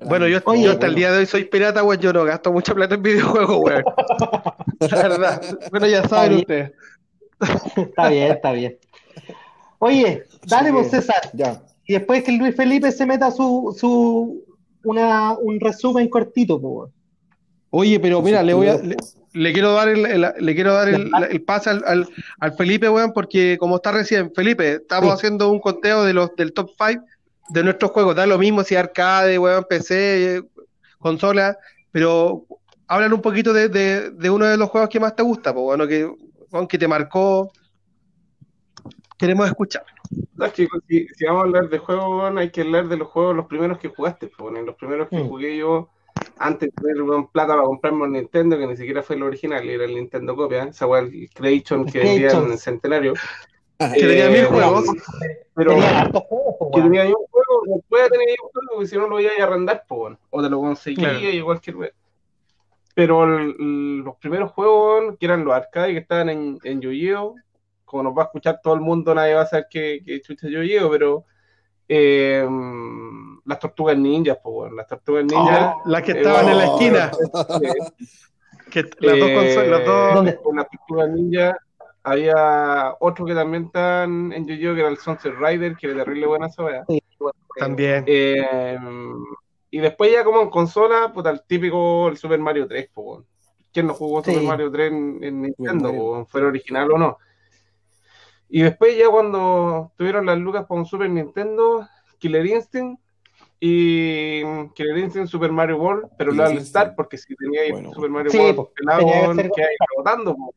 [0.00, 2.00] Bueno, yo, Oye, yo hasta el día de hoy soy pirata, weón.
[2.00, 3.84] Yo no gasto mucha plata en videojuegos, weón.
[4.90, 5.42] La verdad.
[5.70, 6.72] Bueno, ya saben ustedes.
[7.76, 8.78] Está bien, está bien.
[9.78, 10.74] Oye, dale Sí.
[10.74, 11.30] vos, César.
[11.32, 11.60] Ya.
[11.84, 14.44] Y después que Luis Felipe se meta su, su
[14.84, 16.72] una, un resumen cortito, pues.
[16.72, 16.92] weón.
[17.70, 18.78] Oye, pero mira, le voy a,
[19.34, 22.08] le, quiero dar el, el- le quiero dar el, el pase al, al,
[22.40, 25.14] al Felipe, weón, porque como está recién, Felipe, estamos Sí.
[25.14, 27.04] haciendo un conteo de los del top 5
[27.48, 28.14] de nuestros juegos.
[28.16, 30.42] Da lo mismo si arcade, weón, PC,
[30.98, 31.56] consola,
[31.90, 32.44] pero
[32.86, 35.64] hablan un poquito de, de, de uno de los juegos que más te gusta, pues,
[35.64, 36.10] bueno, que,
[36.68, 37.52] que te marcó.
[39.18, 39.84] Queremos escuchar.
[40.36, 43.08] No, chicos, si, si vamos a hablar de juegos, weón, hay que hablar de los
[43.08, 44.64] juegos, los primeros que jugaste, pues.
[44.64, 45.28] Los primeros que Mm.
[45.28, 45.88] jugué yo
[46.38, 49.68] antes de tener weón, plata para comprarme un Nintendo, que ni siquiera fue el original,
[49.68, 53.14] era el Nintendo copia, esa weá, el Creation que El vendía en el Centenario.
[53.94, 54.84] Que tenía mil Eh, juegos.
[55.54, 58.86] Pero Tenía hartos juegos, po, que tenía un juego, después tenía ahí un juego, porque
[58.86, 60.18] si no lo iba a arrendar, pues, weón.
[60.30, 61.30] o te lo conseguía Claro.
[61.30, 61.90] y cualquier wea.
[62.94, 67.34] Pero el- los primeros juegos, que eran los arcades que estaban en, en Yu-Gi-Oh!
[67.84, 70.48] como nos va a escuchar todo el mundo, nadie va a saber que, que chucha
[70.48, 70.90] Yu-Gi-Oh!
[70.90, 71.24] pero
[71.88, 72.46] eh,
[73.46, 74.76] las tortugas ninjas, pues, weón.
[74.76, 75.74] las tortugas ninjas.
[75.76, 77.10] Oh, las que estaban en la esquina.
[77.62, 77.72] eh,
[78.70, 80.14] Que las dos eh, consolas, dos.
[80.14, 80.36] ¿Dónde?
[80.36, 81.54] Con las tortugas ninjas
[82.10, 84.74] había otro que también estaban en Yu-Gi-Oh!
[84.74, 86.84] que era el Sunset Rider, que era terrible buena esa wea.
[87.56, 88.04] También.
[88.06, 88.78] Eh,
[89.70, 93.26] y después ya como en consola, puta, el típico el Super Mario 3, po, weón.
[93.72, 94.32] ¿Quién no jugó Sí.
[94.32, 97.18] Super Mario 3 en, en Nintendo, po, fuera original o no?
[98.48, 101.86] Y después ya cuando tuvieron las lucas para un Super Nintendo,
[102.18, 102.98] Killer Instinct
[103.60, 104.42] y
[104.74, 106.66] Killer Instinct Super Mario World, pero no al Instinct.
[106.68, 107.92] Star, porque si tenía ahí Bueno.
[107.92, 109.06] Super Mario Sí, World po, pelado,
[109.36, 110.54] que que ahí rebotando, po.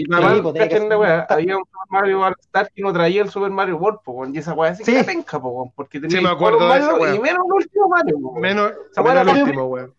[0.00, 0.20] Y la
[0.68, 3.98] ser- weá, había un Super Mario All Star que no traía el Super Mario World,
[4.04, 4.92] po, y esa weá así Sí.
[4.92, 7.14] que era penca, po, weón, porque tenía Sí, me acuerdo de esa Mario weá.
[7.14, 8.40] y menos el último Mario, po, weón.
[8.40, 9.94] Menos, Esa menos weá el era- último, weón.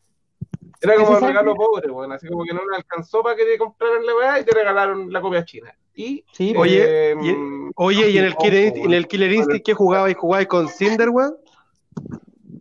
[0.81, 1.31] Era como ¿Ese el sabe?
[1.33, 4.39] regalo pobre, weón, así como que no le alcanzó para que te compraran la weá
[4.39, 5.75] y te regalaron la copia china.
[5.93, 6.61] Y, Sí, po.
[6.61, 10.47] Oye, eh, y- Oye, y en el Killer, en el Killer Instinct que jugabais, jugabais
[10.47, 11.35] con Cinder, weón.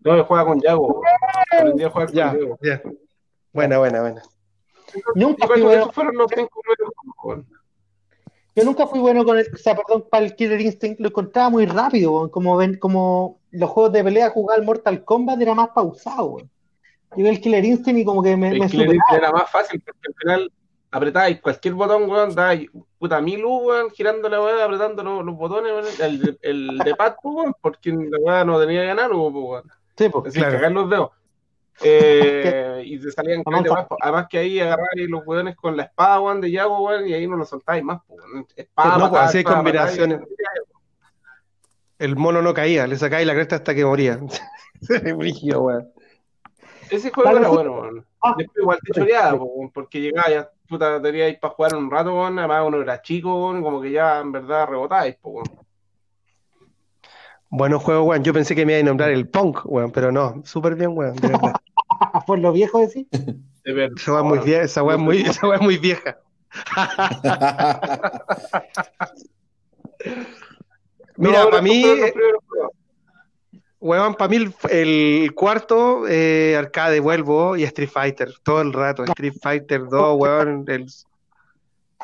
[0.04, 1.04] no, yo jugaba con Yago, weón.
[1.60, 2.58] aprendí a jugar Ya, con Yago.
[2.62, 2.82] ya.
[3.52, 4.22] Buena, buena, buena.
[5.14, 7.46] Nunca Yo fui que bueno, fueron los cinco primeros
[8.58, 11.48] yo nunca fui bueno con el, o sea, perdón, para el Killer Instinct, lo encontraba
[11.48, 15.68] muy rápido, como ven, como los juegos de pelea jugar al Mortal Kombat era más
[15.68, 16.50] pausado, weón.
[17.16, 18.94] Yo el Killer Instinct y como que me, El me Killer superaba.
[18.94, 20.52] Instinct era más fácil porque al final
[20.90, 22.68] apretabais cualquier botón, weón, dabais
[22.98, 27.14] puta mil weón, girando la weá, apretando los, los botones, weón, el, el de pad,
[27.22, 29.70] pues, weón, porque la weá no tenía análogo, pues, weón.
[29.96, 30.24] Sí, po.
[30.26, 30.56] Así Claro.
[30.56, 31.10] cagar los dedos.
[31.82, 33.86] Eh, y te salían calles más.
[34.00, 37.26] Además que ahí agarráis los weones con la espada, weón, de Yago, weón, y ahí
[37.26, 38.46] no lo soltáis más, weón.
[38.56, 40.20] Espada, No, pues, combinaciones.
[41.98, 44.18] El mono no caía, le sacáis la cresta hasta que moría.
[45.16, 45.88] Brígido, weón.
[46.90, 47.54] Ese juego Vale, era sí.
[47.54, 48.06] bueno, weón.
[48.22, 48.34] Ah.
[48.36, 52.38] Después igual te choreaba, weón, porque llegaba ya, puta, teníais para jugar un rato, weón,
[52.38, 55.44] además uno era chico, weón, como que ya en verdad rebotáis, weón.
[57.50, 58.22] Bueno juego, weón.
[58.24, 60.42] Yo pensé que me iba a nombrar el Punk, weón, pero no.
[60.44, 61.16] Súper bien, weón.
[61.16, 61.54] De verdad.
[62.26, 63.06] Por lo viejo decir.
[63.10, 63.96] De verdad.
[63.96, 64.62] Esa weá es muy vieja.
[64.64, 65.46] Esa weá es muy, esa
[65.80, 66.18] vieja.
[71.16, 71.84] Mira, No, para mí,
[73.80, 78.32] weón, para mí el, el cuarto eh, arcade vuelvo y Street Fighter.
[78.42, 79.04] Todo el rato.
[79.04, 80.64] Street Fighter 2, weón.
[80.68, 80.86] El,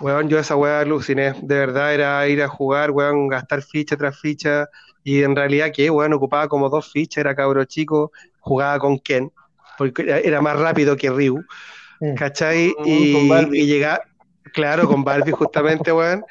[0.00, 1.32] weón, yo esa weá aluciné.
[1.42, 4.68] De verdad era ir a jugar, weón, gastar ficha tras ficha.
[5.04, 5.90] Y en realidad, ¿qué?
[5.90, 7.18] Weón, ocupaba como dos fichas.
[7.18, 8.10] Era cabro chico.
[8.40, 9.30] Jugaba con Ken.
[9.78, 11.42] Porque era, más rápido que Ryu.
[12.16, 12.68] ¿Cachai?
[12.78, 13.60] Mm, Y, con Barbie.
[13.62, 14.02] y llegaba,
[14.52, 16.24] claro, con Barbie justamente, weón.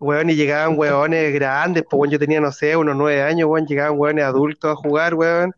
[0.00, 3.66] Weón, y llegaban weones grandes, pues weón, yo tenía, no sé, unos nueve años, weón,
[3.66, 5.52] llegaban weones adultos a jugar, weón,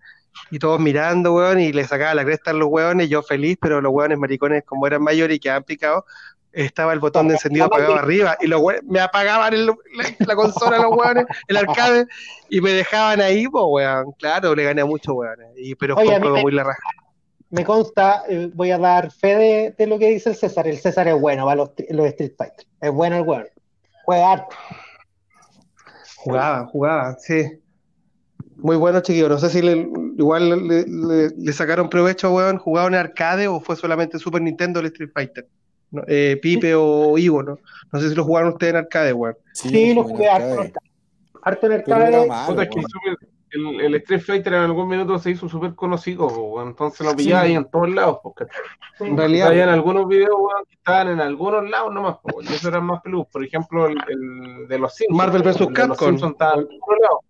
[0.50, 3.80] y todos mirando, weón, y le sacaba la cresta a los weones, yo feliz, pero
[3.80, 6.04] los weones maricones, como eran mayores y quedaban picados,
[6.52, 9.74] estaba el botón de encendido apagado arriba, y los weones me apagaban el- la,
[10.26, 12.06] la consola los weones, el arcade,
[12.50, 16.04] y me dejaban ahí, pues weón, claro, le gané a muchos weones, y, pero fue
[16.04, 16.82] un juego muy la raja.
[17.50, 20.66] Me consta, eh, voy a dar fe de, de lo que dice el César.
[20.66, 22.66] El César es bueno para los, los Street Fighter.
[22.80, 23.46] Es bueno el weón.
[24.04, 24.56] Juega harto.
[26.16, 27.60] Jugaba, jugaba, sí.
[28.56, 29.28] Muy bueno, chiquillo.
[29.28, 29.88] No sé si le-
[30.18, 32.58] igual le, le- le sacaron provecho, weón.
[32.58, 35.46] ¿Jugaba en arcade o fue solamente Super Nintendo el Street Fighter?
[35.92, 37.58] No, eh, Pipe o Ivo, ¿no?
[37.92, 39.36] No sé si lo jugaron ustedes en arcade, weón.
[39.52, 40.60] Sí, lo jugué en harto.
[40.62, 40.72] arcade.
[41.42, 42.68] Harto en el Pero era arcade.
[43.56, 47.54] El, Street Fighter en algún minuto se hizo súper conocido, po, entonces lo pillaba ahí
[47.54, 48.18] en todos lados.
[48.22, 48.46] Porque
[49.00, 52.68] En realidad, habían algunos videos weón, que estaban en algunos lados nomás, po, y eso
[52.68, 53.26] eran más peludos.
[53.32, 55.18] Por ejemplo, el, el de los Simpsons.
[55.18, 55.68] Marvel vs.
[55.74, 56.08] Capcom.
[56.08, 57.20] Simpsons estaba en un puro lado.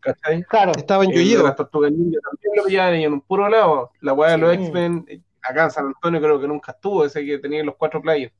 [0.00, 0.42] ¿Cachai?
[0.44, 0.72] Claro.
[0.76, 1.42] estaba en Yu-Gi-Oh!
[1.42, 3.90] las Tortugas Ninja también lo pillaban ahí en un puro lado.
[4.00, 4.54] La weá de los.
[4.54, 8.00] X-Men, eh, acá en San Antonio creo que nunca estuvo, ese que tenía los cuatro
[8.00, 8.32] players.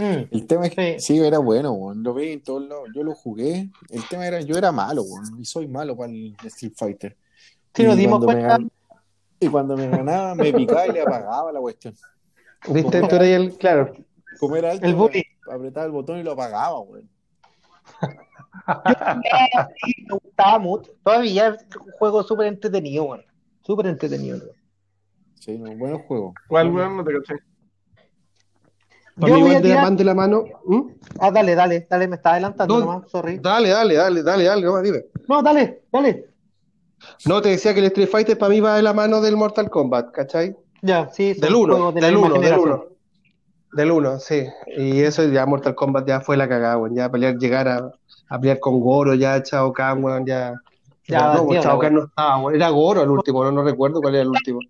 [0.00, 0.28] Mm.
[0.30, 1.14] El tema es que Sí.
[1.18, 2.02] sí, era bueno, weón.
[2.02, 2.88] Lo vi en todos lados.
[2.94, 3.70] Yo lo jugué.
[3.90, 5.38] El tema era, yo era malo, weón.
[5.40, 7.16] Y soy malo para el Street Fighter.
[7.74, 8.58] Sí, nos dimos cuando me cuenta.
[8.58, 8.70] gan-
[9.40, 11.94] Y cuando me ganaba, me picaba y le apagaba la cuestión.
[12.68, 13.00] ¿Viste?
[13.02, 13.92] Tú eres el, claro.
[14.38, 15.22] Como era alto, El bully.
[15.50, 17.08] apretaba el botón y lo apagaba, weón.
[19.84, 20.92] Sí, me gustaba mucho.
[21.04, 23.24] Todavía es un juego súper entretenido, weón.
[23.62, 24.38] Súper entretenido.
[24.38, 24.50] weón.
[25.38, 26.34] Sí, no, buen juego.
[26.48, 26.96] ¿Cuál, weón?
[26.96, 27.34] No te caché.
[29.18, 30.44] Para Yo mí voy a igual de la mano de la mano.
[30.64, 30.80] ¿Mm?
[31.18, 32.86] Ah, dale, dale, dale, me está adelantando No.
[32.86, 33.38] nomás, sorry.
[33.38, 35.04] Dale, dale, dale, dale, dale, nomás, dime.
[35.28, 36.26] No, dale, dale.
[37.26, 39.70] No, te decía que el Street Fighter para mí va de la mano del Mortal
[39.70, 40.54] Kombat, ¿cachai?
[40.82, 42.80] Ya, sí, Del 1, juegos de la del misma 1, del generación.
[42.80, 42.84] 1.
[43.72, 44.46] Del 1, sí.
[44.76, 46.94] Y eso ya Mortal Kombat ya fue la cagada, weón.
[46.94, 47.90] Ya pelear, llegar a,
[48.28, 50.54] a pelear con Goro, ya Chao Kahn, weón, ya.
[51.06, 52.54] Ya, no, Chao Kahn no estaba, weón.
[52.54, 54.60] Era Goro el último, no, no recuerdo cuál era el último.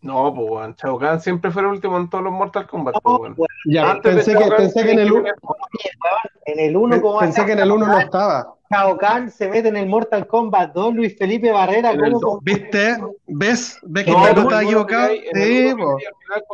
[0.00, 0.74] No, pues, weón.
[0.80, 3.36] Shao Kahn siempre fue el último en todos los Mortal Kombat, No, pues, weón.
[3.66, 7.00] Ya, Antes pensé que, Kahn, pensé que en el, tenía u- que- en el 1
[7.00, 8.54] como pensé que en el 1 no estaba.
[8.70, 12.96] Shao Kahn se mete en el Mortal Kombat 2, Luis Felipe Barrera, ¿cómo dos, ¿Viste?
[13.26, 13.78] ¿Ves?
[13.82, 15.08] ¿Ves que No, no, uno equivocado?
[15.14, 15.78] Sí, con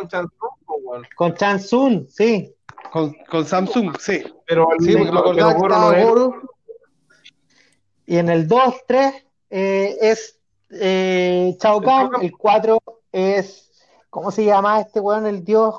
[0.06, 1.06] pues, weón.
[1.16, 2.54] con Chan Sun, sí.
[2.92, 4.22] Con, con Samsung, sí.
[4.46, 6.34] Pero el Sí, porque me acordaba que estaba no Goro.
[8.06, 10.38] Y en el 2, 3 eh, es
[10.70, 12.78] eh, Shao Kahn, el 4
[13.14, 13.70] es,
[14.10, 15.24] ¿cómo se llama este weón?
[15.26, 15.76] El dios,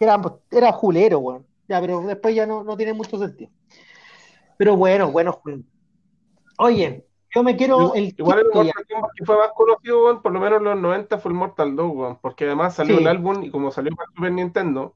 [0.00, 0.20] era,
[0.50, 1.46] era Julero, weón.
[1.68, 3.50] Ya, pero después ya no, no tiene mucho sentido.
[4.58, 5.62] Pero bueno, bueno juego.
[6.58, 8.44] Oye, yo me quiero el Igual el.
[8.52, 11.38] Mortal Kombat que fue más conocido, weón, por lo menos en los 90 fue el
[11.38, 13.02] Mortal 2, weón, porque además salió Sí.
[13.02, 14.94] el álbum y como salió para Super Nintendo,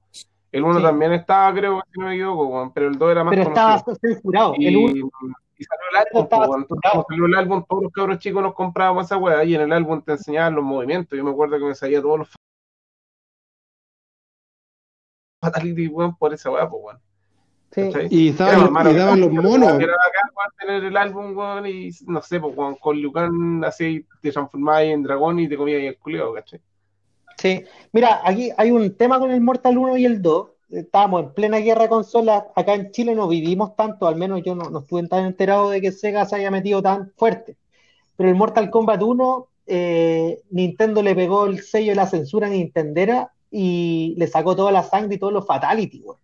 [0.53, 0.83] el 1 Sí.
[0.83, 3.83] también estaba, creo, si no me equivoco, weón, pero el 2 era más Pero estaba
[3.83, 4.13] conocido.
[4.15, 4.55] censurado.
[4.59, 6.51] Y, El uno y salió el álbum, pues.
[6.63, 9.73] Entonces, salió el álbum, todos los cabros chicos nos comprábamos esa weá y en el
[9.73, 11.17] álbum te enseñaban los movimientos.
[11.17, 12.29] Yo me acuerdo que me salía todos los
[15.41, 17.01] fatality, weón, por esa weá, pues, weón.
[17.71, 17.91] Sí.
[18.11, 19.81] Y, y daban nada, los monos.
[19.81, 23.65] Era bacán, weón, tener el álbum, weón, y no sé, pues, weón, con Liu Kang
[23.65, 26.61] así te transformabas en dragón y te comías el culeo, ¿cachai?
[27.37, 27.65] Sí.
[27.93, 30.51] Mira, aquí hay un tema con el Mortal 1 y el 2.
[30.71, 32.45] Estábamos en plena guerra de consolas.
[32.55, 35.81] Acá en Chile no vivimos tanto, al menos yo no, no estuve tan enterado de
[35.81, 37.57] que Sega se haya metido tan fuerte.
[38.17, 43.33] Pero el Mortal Kombat 1, eh, Nintendo le pegó el sello de la censura Nintendera
[43.51, 46.19] y le sacó toda la sangre y todos los fatality, weón.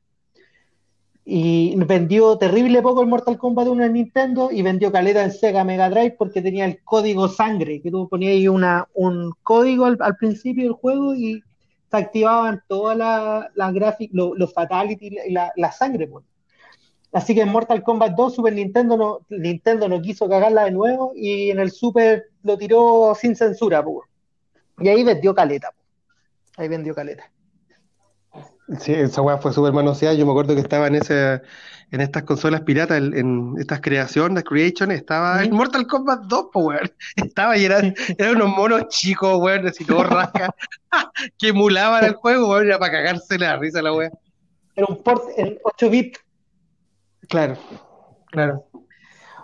[1.27, 5.65] Y vendió terrible poco el Mortal Kombat 1 en Nintendo y vendió caleta en Sega
[5.65, 9.97] Mega Drive porque tenía el código sangre, que tú ponías ahí una, un código al,
[10.01, 11.43] al principio del juego y
[11.99, 16.07] activaban todas las la gráficas, lo- los fatality y la, la sangre.
[16.07, 16.25] pues.
[17.13, 21.13] Así que en Mortal Kombat 2 Super Nintendo no, Nintendo no quiso cagarla de nuevo
[21.15, 23.85] y en el Super lo tiró sin censura.
[23.85, 23.99] pues.
[24.81, 25.71] Y ahí vendió caleta.
[25.73, 25.87] pues.
[26.57, 27.31] Ahí vendió caleta.
[28.81, 30.15] Sí, esa weá fue súper manoseada.
[30.15, 31.43] Yo me acuerdo que estaba en ese,
[31.95, 35.59] en estas consolas piratas, en, en estas creaciones, creation, estaba el Ujú.
[35.59, 36.91] Mortal Kombat 2, po, weón.
[37.17, 40.51] Estaba y eran, eran unos monos chicos, weón, así todos rascas,
[41.39, 44.11] que emulaban el juego, weón, era para cagarse la risa la weá.
[44.75, 46.19] Era un port en 8 bits.
[47.29, 47.57] Claro,
[48.27, 48.65] claro.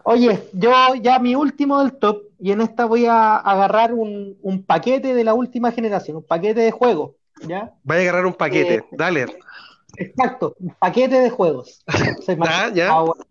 [0.02, 4.64] Oye, yo ya mi último del top, y en esta voy a agarrar un, un
[4.64, 7.12] paquete de la última generación, un paquete de juegos,
[7.46, 7.74] ¿ya?
[7.84, 9.26] Vaya a agarrar un paquete, Eh, dale.
[9.96, 11.84] Exacto, un paquete de juegos.
[12.26, 12.88] Ya, ya.
[12.92, 13.24] Ah, bueno.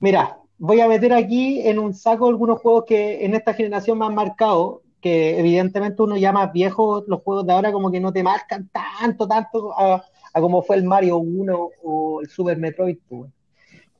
[0.00, 4.06] Mira, voy a meter aquí en un saco algunos juegos que en esta generación me
[4.06, 8.12] han marcado, que evidentemente uno ya más viejo, los juegos de ahora como que no
[8.12, 12.98] te marcan tanto, tanto a, a como fue el Mario 1 o el Super Metroid.
[13.08, 13.30] pues.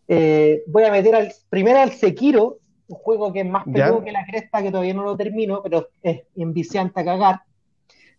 [0.08, 2.58] Eh, voy a meter al, primero al Sekiro,
[2.88, 3.86] un juego que es más Ya.
[3.86, 7.40] peludo que la cresta, que todavía no lo termino, pero es enviciante a cagar.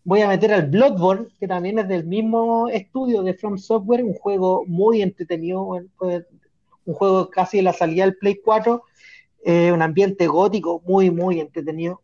[0.03, 4.13] Voy a meter al Bloodborne, que también es del mismo estudio de From Software, un
[4.13, 6.25] juego muy entretenido, pues,
[6.85, 8.83] un juego casi de la salida del Play 4,
[9.45, 12.01] eh, un ambiente gótico muy, muy entretenido.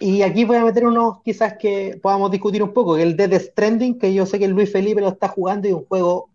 [0.00, 3.98] Y aquí voy a meter unos quizás que podamos discutir un poco, el Dead Stranding,
[3.98, 6.30] que yo sé que Luis Felipe lo está jugando y un juego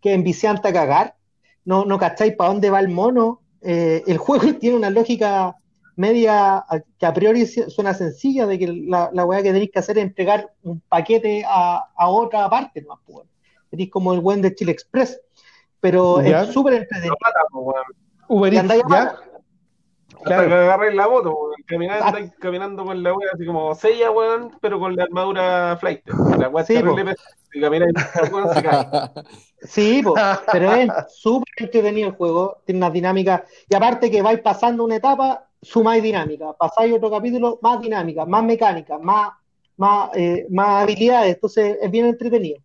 [0.00, 1.16] que enviciante a cagar.
[1.64, 3.40] No, no cacháis para dónde va el mono.
[3.62, 5.56] Eh, el juego tiene una lógica
[5.98, 6.64] media
[6.98, 9.98] que a priori su- suena sencilla, de que la, la weá que tenéis que hacer
[9.98, 13.00] es entregar un paquete a, a otra parte, ¿no?
[13.06, 13.26] Pues,
[13.70, 15.20] Tenéis como el buen de Chile Express.
[15.80, 16.42] Pero Ya.
[16.42, 17.14] es súper entretenido.
[17.20, 17.84] Pues, weón.
[18.28, 18.74] Uber Eats, ¿ya?
[18.74, 19.16] abajo.
[20.08, 20.54] Hasta que Claro.
[20.56, 21.54] agarres la moto, weón.
[21.66, 22.32] Caminando, Ah.
[22.40, 26.00] caminando con la wea así como sella, weón, pero con la armadura flight.
[26.38, 27.14] La wea es Sí, terrible.
[27.52, 28.86] Si weón, se cae.
[29.60, 30.14] Sí, po,
[30.52, 34.94] pero es súper entretenido el juego, tiene unas dinámicas, y aparte que vais pasando una
[34.96, 39.30] etapa, sumáis dinámica, pasáis otro capítulo, más dinámica, más mecánica, más,
[39.76, 42.58] más, eh, más habilidades, entonces es bien entretenido.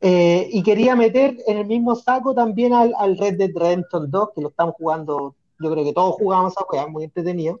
[0.00, 4.28] Eh, y quería meter en el mismo saco también al, al Red Dead Redemption 2,
[4.34, 7.60] que lo estamos jugando, yo creo que todos jugamos a jugar, muy entretenido,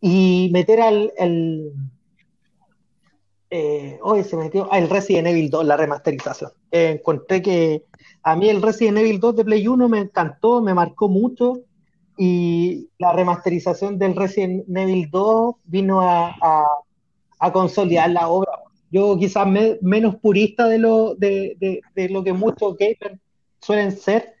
[0.00, 1.72] y meter al, el,
[3.56, 6.50] eh, hoy se metió ah, el Resident Evil 2, la remasterización.
[6.72, 7.84] Eh, encontré que
[8.24, 11.60] a mí el Resident Evil 2 de Play 1 me encantó, me marcó mucho
[12.16, 18.52] y la remasterización del Resident Evil 2 vino a, a- consolidar la obra.
[18.90, 21.56] Yo quizás me- menos purista de lo, de,
[21.94, 23.20] de- lo que muchos gamers
[23.60, 24.32] suelen ser,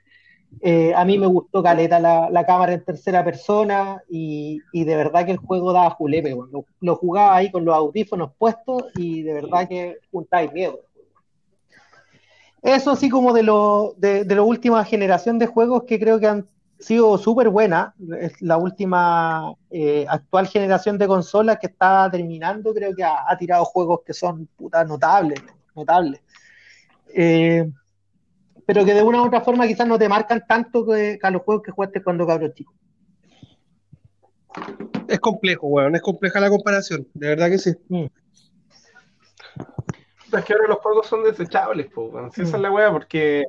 [0.62, 4.96] Eh, a mí me gustó caleta la, la cámara en tercera persona y, y de
[4.96, 6.30] verdad que el juego daba julepe.
[6.30, 10.80] Lo, lo jugaba ahí con los audífonos puestos y de verdad que juntáis miedo.
[12.62, 16.26] Eso así como de lo, de, de la última generación de juegos que creo que
[16.26, 16.48] han
[16.78, 17.92] sido súper buenas.
[18.18, 23.36] Es La última eh, actual generación de consolas que está terminando, creo que ha, ha
[23.36, 25.42] tirado juegos que son puta notables,
[25.74, 26.20] notables.
[27.14, 27.70] Eh,
[28.66, 31.30] pero que de una u otra forma quizás no te marcan tanto que, que a
[31.30, 32.72] los juegos que jugaste cuando cabros chico.
[35.08, 37.72] Es complejo, weón, es compleja la comparación, de verdad que sí.
[37.88, 38.06] Mm.
[40.36, 42.32] Es que ahora los juegos son desechables, po, weón.
[42.32, 43.44] Si esa es la weá, porque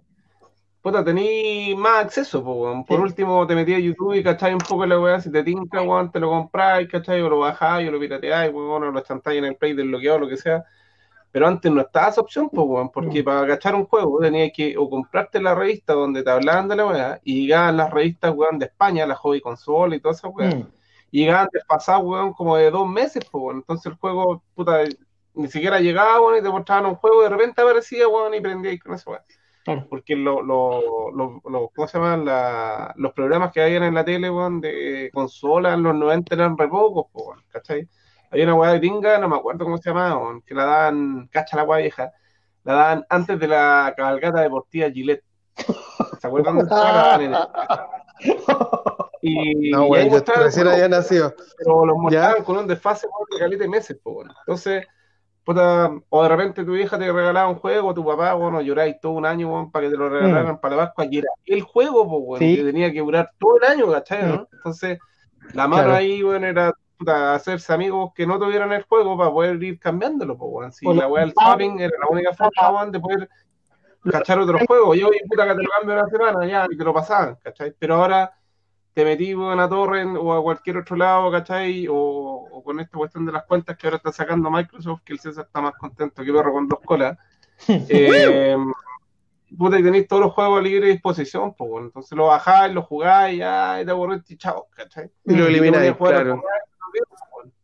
[0.85, 2.85] puta, tení más acceso, po, weón.
[2.85, 3.03] Por Sí.
[3.03, 6.11] último, te metías a YouTube y cachai un poco la weá, si te tinca, weón,
[6.11, 9.45] te lo compráis, cachai, o lo bajáis, o lo pirateáis, weón, o lo chantáis en
[9.45, 10.63] el play desbloqueado, lo que sea.
[11.31, 13.25] Pero antes no estaba esa opción, po, weón, porque Mm.
[13.25, 16.85] para cachar un juego tenías que o comprarte la revista donde te hablaban de la
[16.85, 20.53] weá, y llegaban las revistas, weón, de España, la Hobby Console y todas esas weas.
[20.55, 20.67] Mm.
[21.09, 23.55] Y llegaban desfasados, weón, como de dos meses, pues, weón.
[23.57, 24.83] Entonces el juego, puta,
[25.33, 28.39] ni siquiera llegaba, weón, y te mostraban un juego, y de repente aparecía, weón, y
[28.41, 29.23] prendíais con eso, weón.
[29.65, 29.87] Claro.
[29.89, 32.23] Porque lo, lo, lo, lo- ¿cómo se llaman?
[32.23, 36.55] La- los programas que habían en la tele, weón, de consola en los 90 eran
[36.57, 37.89] re pocos, pues, weón, ¿cachai?
[38.29, 41.27] Había una weá de tinga, no me acuerdo cómo se llamaba, weón, que la daban,
[41.31, 42.11] cacha la weá vieja,
[42.63, 45.23] la daban antes de la cabalgata deportiva Gillette.
[46.21, 47.37] ¿Se acuerdan de esa en el-
[49.21, 51.33] Y, No, y weón, ahí yo recién había nacido.
[51.57, 54.33] pero los mostraban con un desfase weón, de caleta de meses, pues, bueno.
[54.41, 54.85] Entonces,
[55.45, 59.11] puta, o de repente tu hija te regalaba un juego, tu papá, bueno, lloráis todo
[59.13, 62.23] un año, para que te lo regalaran para la Pascua, y era el juego, pues,
[62.25, 62.55] bueno, Sí.
[62.57, 64.23] que tenía que durar todo el año, ¿cachai?
[64.23, 64.47] no?
[64.51, 64.97] Entonces,
[65.53, 65.97] la mano Claro.
[65.97, 70.37] ahí, bueno, era puta, hacerse amigos que no tuvieran el juego para poder ir cambiándolo,
[70.37, 70.71] pues, bueno.
[70.71, 73.29] Si la weá del zapping era la única forma, de poder
[74.11, 74.97] cachar otros juegos.
[74.97, 77.73] Yo, puta, que te lo cambio una semana, ya, y te lo pasaban, ¿cachai?
[77.77, 78.33] Pero ahora
[78.95, 81.85] te metí weón, a Torrent o a cualquier otro lado, ¿cachai?
[81.87, 81.93] O,
[82.51, 85.45] o con esta cuestión de las cuentas que ahora está sacando Microsoft, que el César
[85.45, 87.17] está más contento que perro con dos colas.
[87.67, 88.57] Eh,
[89.57, 91.87] puta, y tenéis todos los juegos a libre disposición, pues, bueno.
[91.87, 95.09] entonces lo bajáis, lo jugáis, ya, y te aburrís y chao, ¿cachai?
[95.25, 96.41] Y lo elimináis, jugar bueno.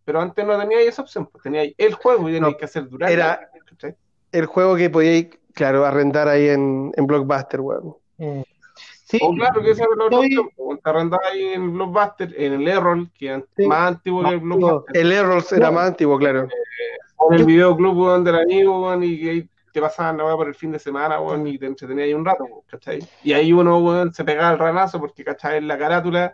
[0.06, 2.88] Pero antes no teníais esa opción, pues teníais el juego y teníais No, que hacer
[2.90, 3.12] durar.
[3.12, 3.96] era- ¿cachai?
[4.32, 7.96] El juego que podíais, claro, arrendar ahí en, en Blockbuster, weón.
[8.18, 8.42] Mm.
[9.12, 10.80] Sí, O claro que esa era la otra opción, pues,
[11.30, 13.68] ahí en el Blockbuster, en el Errol, que es Sí.
[13.68, 14.96] más antiguo que el Blockbuster.
[14.98, 16.48] El Errols era más antiguo, claro.
[17.30, 20.72] en el videoclub, weón, del amigo, y que te pasaban la weá por el fin
[20.72, 23.00] de semana, weón, y te entretenías ahí un rato, ¿cachai?
[23.24, 25.58] Y ahí uno, weón, se pegaba el ranazo porque, ¿cachai?
[25.58, 26.34] En la carátula,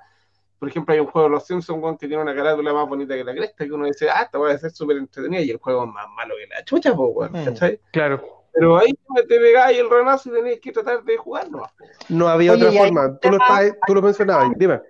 [0.59, 3.15] por ejemplo, hay un juego de los Simpsons, weón, que tiene una carátula más bonita
[3.15, 5.57] que la cresta, que uno dice, ah, esta va a ser súper entretenida, y el
[5.57, 7.45] juego es más malo que la chucha, pues, weón, Mm.
[7.45, 7.79] ¿cachai?
[7.91, 8.36] Claro.
[8.57, 8.91] Pero ahí
[9.27, 11.63] te pegáis el ranazo y tenías que tratar de jugarlo.
[12.09, 13.19] No había Oye, otra forma.
[13.19, 14.51] Tú lo, estabas- tú lo mencionabas.
[14.57, 14.81] Dime.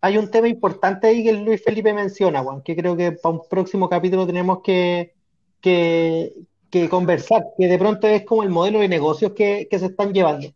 [0.00, 3.42] hay un tema importante ahí que Luis Felipe menciona, Juan, que creo que para un
[3.48, 5.14] próximo capítulo tenemos que,
[5.60, 6.34] que,
[6.70, 10.12] que conversar, que de pronto es como el modelo de negocios que, que se están
[10.12, 10.48] llevando.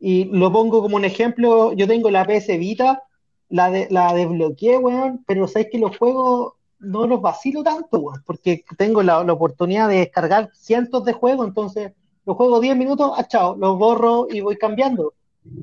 [0.00, 3.04] Y lo pongo como un ejemplo, yo tengo la PS Vita,
[3.48, 8.64] la, de, la desbloqueé, weón, pero sabes que los juegos no los vacilo tanto, porque
[8.76, 11.92] tengo la, oportunidad de descargar cientos de juegos, entonces
[12.26, 15.14] los juego 10 minutos, ah, chao, los borro y voy cambiando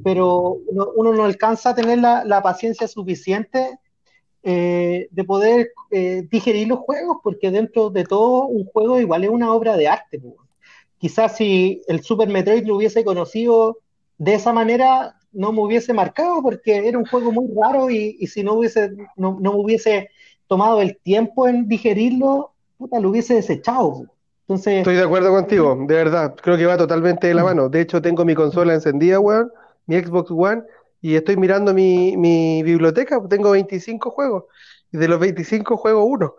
[0.03, 0.57] pero
[0.95, 3.79] uno, no alcanza a tener la, paciencia suficiente
[4.43, 9.29] eh, de poder eh, digerir los juegos, porque dentro de todo un juego igual es
[9.29, 10.21] una obra de arte.
[10.97, 13.77] Quizás si el Super Metroid lo hubiese conocido
[14.17, 18.27] de esa manera, no me hubiese marcado, porque era un juego muy raro y, y
[18.27, 20.09] si no hubiese, no, no me hubiese
[20.49, 24.03] tomado el tiempo en digerirlo, puta, lo hubiese desechado.
[24.41, 26.35] Entonces, Estoy de acuerdo contigo, de verdad.
[26.41, 27.69] Creo que va totalmente de la mano.
[27.69, 29.51] De hecho, tengo mi consola encendida, weón,
[29.85, 30.63] mi Xbox One,
[31.01, 33.21] y estoy mirando mi, mi biblioteca.
[33.29, 34.45] Tengo 25 juegos.
[34.91, 36.33] Y de los 25 juego uno.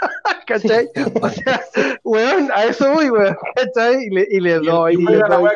[0.46, 0.88] ¿Cachai?
[1.20, 1.60] O sea,
[2.04, 3.36] weón, a eso voy, weón.
[3.56, 3.96] ¿Cachai?
[4.04, 5.50] Y le, y le doy, y y le doy.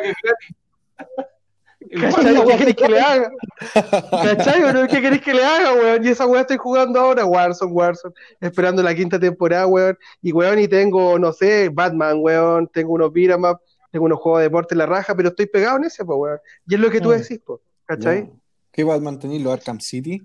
[1.91, 3.31] ¿Qué querés que le haga?
[4.11, 4.63] ¿Cachai?
[4.63, 4.87] weón?
[4.87, 6.05] ¿Qué querés que le haga, weón?
[6.05, 9.97] Y esa weá estoy jugando ahora, Warzone, Warzone, esperando la quinta temporada, weón.
[10.21, 13.59] Y weón, y tengo, no sé, Batman, weón, tengo unos up,
[13.91, 16.39] tengo unos juegos de deporte en la raja, pero estoy pegado en ese, pues, weón.
[16.67, 17.17] Y es lo que tú Mm.
[17.17, 18.31] decís, pues, ¿cachai?
[18.71, 20.21] ¿Qué va a mantener los Arkham City?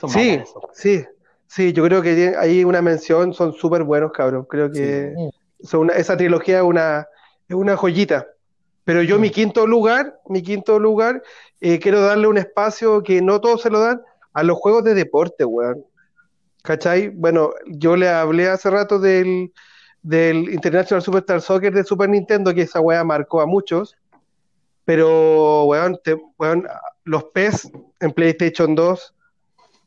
[0.00, 1.04] son Sí, sí,
[1.46, 4.44] sí, yo creo que hay una mención, son súper buenos, cabrón.
[4.50, 5.14] Creo que
[5.62, 7.06] son una- esa trilogía es una,
[7.48, 8.26] es una joyita.
[8.84, 9.20] Pero yo, Mm.
[9.20, 11.22] mi quinto lugar, mi quinto lugar,
[11.60, 14.00] eh, quiero darle un espacio que no todos se lo dan
[14.32, 15.84] a los juegos de deporte, weón.
[16.62, 17.08] ¿Cachai?
[17.08, 19.52] Bueno, yo le hablé hace rato del,
[20.02, 23.96] del International Superstar Soccer de Super Nintendo, que esa weá marcó a muchos.
[24.84, 26.66] Pero, weón, te- weón,
[27.04, 27.70] los PES
[28.00, 29.14] en PlayStation 2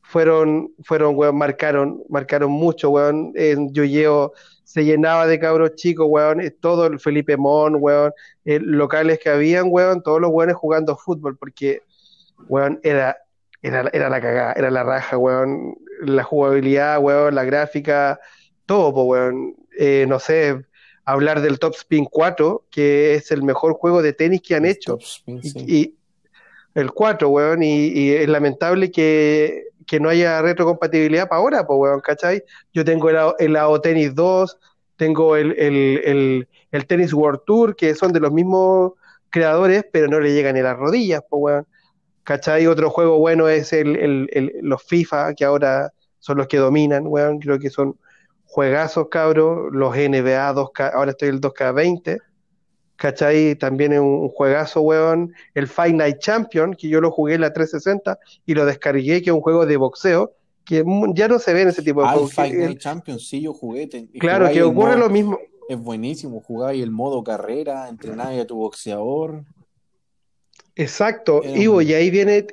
[0.02, 3.32] fueron, fueron, weón, marcaron, marcaron mucho, weón.
[3.36, 4.34] En Yoyeo
[4.68, 6.42] se llenaba de cabros chicos, weón.
[6.42, 8.12] eh, Todo el Felipe Mon, weón.
[8.44, 10.04] eh, locales que habían, weón.
[10.04, 11.84] Todos los weones jugando fútbol, porque,
[12.50, 13.18] weón, era,
[13.62, 15.76] era, era la cagada, era la raja, weón.
[16.02, 18.20] La jugabilidad, weón, la gráfica,
[18.66, 19.56] todo, po, weón.
[19.80, 20.62] Eh, no sé,
[21.06, 24.94] hablar del Top Spin 4, que es el mejor juego de tenis que han hecho.
[24.98, 25.66] Top Spin, Y, sí.
[25.66, 25.94] y-
[26.76, 31.80] el 4, weón, y, y es lamentable que, que no haya retrocompatibilidad para ahora, pues,
[31.80, 32.44] weón, ¿cachai?
[32.74, 34.60] Yo tengo el, el AO Tennis 2,
[34.98, 38.94] tengo el, el, el, el Tennis World Tour, que son de los mismos
[39.30, 41.68] creadores, pero no le llegan ni las rodillas, pues, weón.
[42.24, 42.68] ¿Cachai?
[42.68, 47.40] Otro juego bueno es el- los FIFA, que ahora son los que dominan, weón.
[47.40, 47.98] Creo que son
[48.46, 49.70] juegazos, cabros.
[49.74, 52.20] Los NBA 2K, ahora estoy el 2K20.
[52.98, 53.56] ¿Cachai?
[53.56, 55.34] También es un, juegazo, weón.
[55.54, 59.30] El Fight Night Champion, que yo lo jugué en la 360 y lo descargué, que
[59.30, 60.34] es un juego de boxeo,
[60.66, 62.34] que mu- ya no se ve en ese tipo de Ah, el juegos.
[62.34, 63.88] Fight Night Champions, sí, yo jugué.
[63.88, 65.40] te- y claro, que ocurre modo- lo mismo.
[65.70, 69.44] Es buenísimo, jugáis el modo carrera, entrenabas a tu boxeador.
[70.76, 72.48] Exacto, Era Ivo, y ahí viene,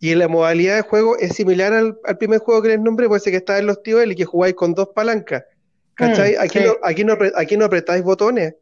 [0.00, 3.08] y en la modalidad de juego es similar al, al primer juego que les nombré,
[3.08, 5.44] puede ser que está en los tíos y que jugáis con dos palancas.
[5.94, 6.34] ¿Cachai?
[6.34, 6.64] Mm, aquí, sí.
[6.64, 8.54] no, aquí, no, aquí no apretáis botones,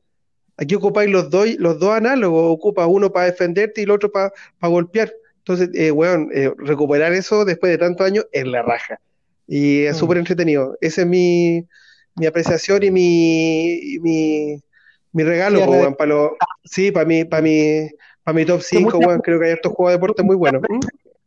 [0.57, 4.32] aquí ocupáis los dos, los dos análogos, ocupas uno para defenderte y el otro para
[4.62, 5.12] golpear.
[5.38, 8.98] Entonces, eh, weón, eh, recuperar eso después de tantos años es la raja.
[9.46, 9.98] Y es Mm.
[9.98, 10.76] súper entretenido.
[10.80, 11.66] Esa es mi,
[12.16, 14.62] mi apreciación y mi, y mi,
[15.12, 16.14] mi regalo, de- weón, para
[16.64, 17.88] sí, para mi, para mi,
[18.22, 20.62] para mi top 5, muchas- weón, creo que hay estos juegos de deporte muy buenos.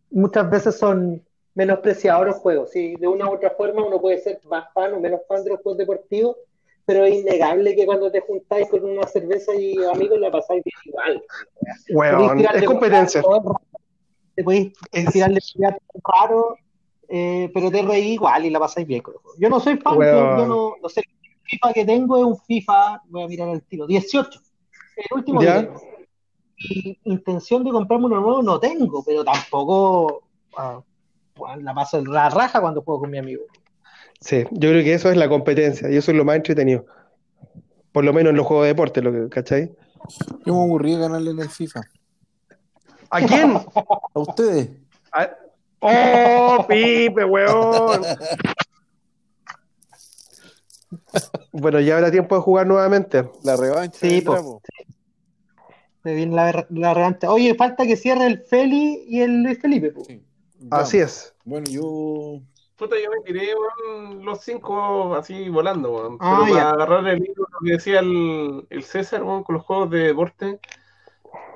[0.10, 1.22] Muchas veces son
[1.54, 2.72] menospreciados los juegos.
[2.72, 5.52] Sí, de una u otra forma uno puede ser más fan o menos fan de
[5.52, 6.38] los juegos deportivos,
[6.88, 10.76] pero es innegable que cuando te juntáis con una cerveza y amigos la pasáis bien
[10.86, 11.22] igual.
[12.38, 13.22] Tirarle es competencia.
[14.36, 15.40] Te podéis Es- tirarle
[16.02, 16.58] raro,
[17.10, 19.04] eh, pero te reí igual y la pasáis bien.
[19.38, 21.02] Yo no soy fan, yo, no, no sé.
[21.02, 24.40] El FIFA que tengo es un FIFA, voy a mirar el tiro, 18.
[24.96, 25.56] El último Ya.
[25.62, 25.82] que tengo.
[26.60, 30.24] Y intención de comprarme uno nuevo no tengo, pero tampoco
[30.58, 30.82] ah,
[31.36, 33.44] bueno, la paso la raja cuando juego con mi amigo.
[34.20, 36.86] Sí, yo creo que eso es la competencia y eso es lo más entretenido.
[37.92, 39.72] Por lo menos en los juegos de deporte, lo que, ¿cachai?
[40.46, 41.82] Yo me aburrí de ganarle en el FIFA.
[43.10, 43.56] ¿A quién?
[44.14, 44.70] ¿A ustedes?
[45.12, 45.30] A-
[45.80, 48.02] ¡Oh, Pipe, weón!
[51.52, 53.30] Bueno, ya habrá tiempo de jugar nuevamente.
[53.44, 53.98] La revancha.
[54.00, 54.62] Sí, po.
[56.04, 57.32] Se viene la, la revancha.
[57.32, 59.94] Oye, falta que cierre el Feli y el Luis Felipe.
[60.08, 60.24] Sí.
[60.72, 61.34] Así es.
[61.44, 62.42] Bueno, yo.
[62.78, 63.54] Puta, yo me tiré
[64.22, 66.18] los cinco así volando.
[66.20, 66.64] Ah, Pero ya.
[66.64, 70.60] para agarrar el libro lo que decía el, el César, con los juegos de deporte.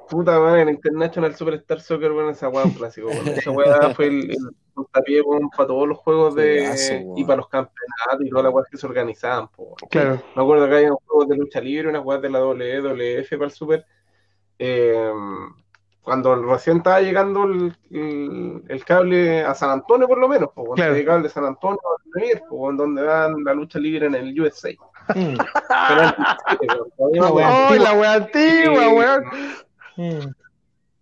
[0.10, 3.10] Puta madre, el International Superstar Soccer, weón, esa weá un clásico.
[3.10, 4.38] Esa weá fue el, el
[4.74, 5.22] puntapié,
[5.56, 7.14] para todos los juegos de.
[7.16, 9.76] Y para los campeonatos y todas las weas que se organizaban, po.
[9.92, 10.22] Claro.
[10.36, 13.52] Me acuerdo que había juegos de lucha libre, unas weas de la WWF para el
[13.52, 13.86] Super.
[14.58, 15.12] Eh,
[16.02, 20.66] cuando recién estaba llegando el, el- el cable a San Antonio, por lo menos, pues,
[20.68, 20.94] cuando Claro.
[20.96, 21.80] llegaba el de San Antonio
[22.50, 24.70] pues, en donde dan la lucha libre en el USA.
[25.16, 25.36] Mm,
[25.88, 26.14] Pero en
[26.58, 27.68] Chile, La wea.
[27.70, 29.24] ¡Oh, la wea antigua, weón!
[29.98, 30.20] mm.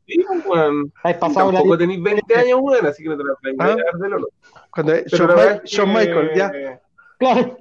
[0.07, 0.91] Sí, weón.
[1.19, 3.97] Tampoco tenéis 20 años, weón, así que no te la puedes Ah.
[3.97, 4.27] de lolo.
[4.71, 4.93] Cuando
[5.65, 6.51] Shawn, Michael, ya.
[7.19, 7.57] Claro.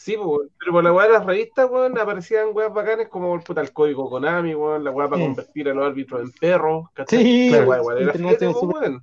[0.00, 3.40] Sí, pues, pero por la weá de las revistas, weón, aparecían weas bacanes como el
[3.42, 5.26] puta el código Konami, weón, la weá para Sí.
[5.26, 7.20] convertir a los árbitros en perros, ¿cachai?
[7.24, 9.02] Sí, La weá era weón.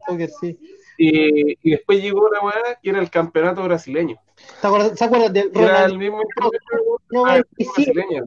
[0.97, 4.15] Y, y después llegó la weá que era el campeonato brasileño.
[4.61, 6.21] ¿Se acuerdan, ¿se acuerdan de que Era Ronald el mismo
[7.09, 7.65] No, ah, sí.
[7.75, 8.23] brasileño,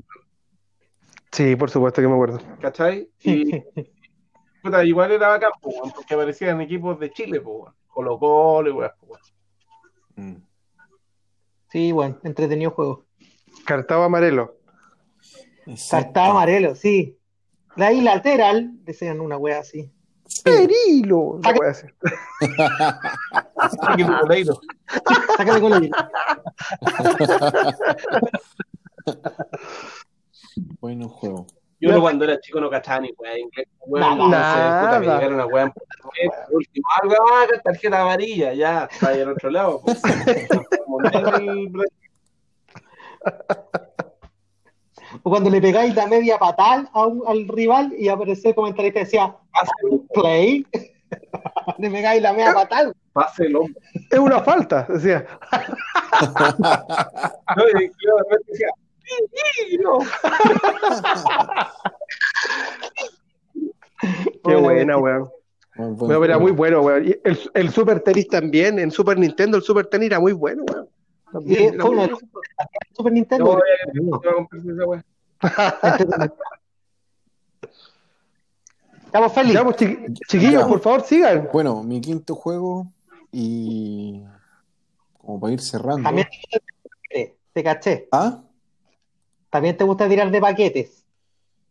[1.32, 2.38] Sí, por supuesto que me acuerdo.
[2.60, 3.08] ¿cachai?
[3.22, 3.50] Y
[4.62, 7.74] puta, igual era bacán, po, weón, porque aparecían equipos de Chile, po, weón.
[7.86, 9.22] Colo Colo y weá, po, weón.
[10.16, 10.47] Mm.
[11.70, 13.04] Sí, bueno, entretenido juego.
[13.64, 14.56] Cartaba amarelo.
[15.66, 16.06] Exacto.
[16.06, 17.18] Cartaba amarelo, sí.
[17.76, 19.92] La isla lateral, decían una wea así.
[20.42, 21.38] Perilo.
[21.42, 21.86] La wea así.
[25.36, 25.90] Sácale con el
[30.80, 31.46] Bueno juego.
[31.80, 33.68] Yo no cuando era chico no cachaba ni weá de inglés.
[33.86, 34.12] Nada.
[34.12, 35.84] Entonces, puta, me llegaron a weá en por
[36.56, 39.80] último, algo, ah, tarjeta amarilla, ya, está ahí al otro lado.
[39.84, 40.02] pues.
[45.22, 49.00] O cuando le pegáis la media patal a un- al rival y aparece el comentarista
[49.00, 49.72] que decía Pase,
[50.12, 50.66] play.
[51.78, 52.94] le pegáis la media patal.
[53.14, 53.74] hombre.
[54.10, 55.26] Es una falta, decía.
[57.56, 58.87] No, y yo de repente decía, "Sí, sí, no".
[64.44, 65.28] Qué buena, weón.
[65.76, 67.06] Buen- buen Bueno, era muy bueno, weón.
[67.08, 70.64] Y el, el Super Tennis también, en Super Nintendo el Super Tennis era muy bueno,
[70.72, 70.88] weón.
[71.32, 72.18] También los
[72.96, 73.44] Super Nintendo.
[73.44, 73.62] No, eh.
[79.06, 79.54] Estamos felices.
[80.28, 81.48] Chiquillos, por favor, sigan.
[81.52, 82.86] Bueno, mi quinto juego
[83.32, 84.22] y
[85.18, 86.02] como para ir cerrando.
[86.02, 86.28] También
[87.10, 88.08] de- te caché.
[88.12, 88.42] ¿Ah?
[89.50, 91.04] También te gusta tirar de paquetes.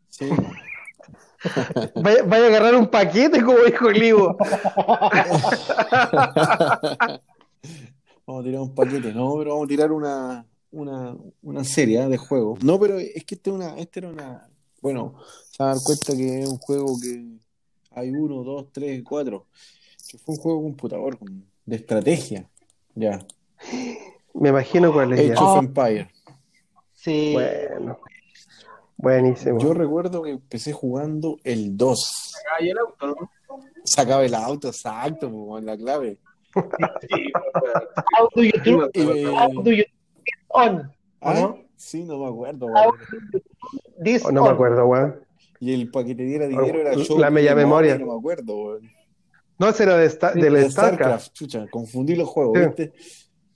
[0.09, 0.29] Sí.
[1.95, 4.35] Vaya, vaya a agarrar un paquete, como dijo el Ivo.
[8.25, 12.09] Vamos a tirar un paquete, no, pero vamos a tirar una, una, una serie ¿eh?
[12.09, 12.63] de juegos.
[12.63, 14.49] No, pero es que este, una, este era una.
[14.81, 15.15] Bueno,
[15.51, 17.37] se van a dar cuenta que es un juego que
[17.91, 19.45] hay uno, dos, tres, cuatro.
[20.09, 21.17] Que fue un juego de computador,
[21.65, 22.49] de estrategia.
[22.95, 23.25] Ya.
[24.33, 25.41] Me imagino cuál es Age ya.
[25.41, 26.09] of Empire.
[26.97, 27.33] Sí.
[27.33, 27.99] Bueno.
[28.97, 29.59] Buenísimo.
[29.59, 32.33] Yo recuerdo que empecé jugando el 2.
[32.57, 33.15] Ah, y el auto, ¿no?
[33.83, 36.17] Sacaba el auto, exacto, con la clave.
[36.53, 37.31] Sí.
[38.19, 40.91] How do you do, Eh, how do you get on?
[41.21, 41.33] ¿ah?
[41.35, 41.59] ¿no?
[41.75, 42.67] Sí, no me acuerdo.
[44.03, 44.53] This Oh, no me on?
[44.55, 45.19] acuerdo, weón.
[45.59, 47.31] Y el para que te diera dinero era La yo.
[47.31, 47.97] media memoria.
[47.99, 48.91] No me acuerdo, weón.
[49.59, 51.33] No, ese era de Sta- del De StarCraft.
[51.33, 52.65] chucha, confundí los juegos, Sí.
[52.65, 52.93] ¿viste?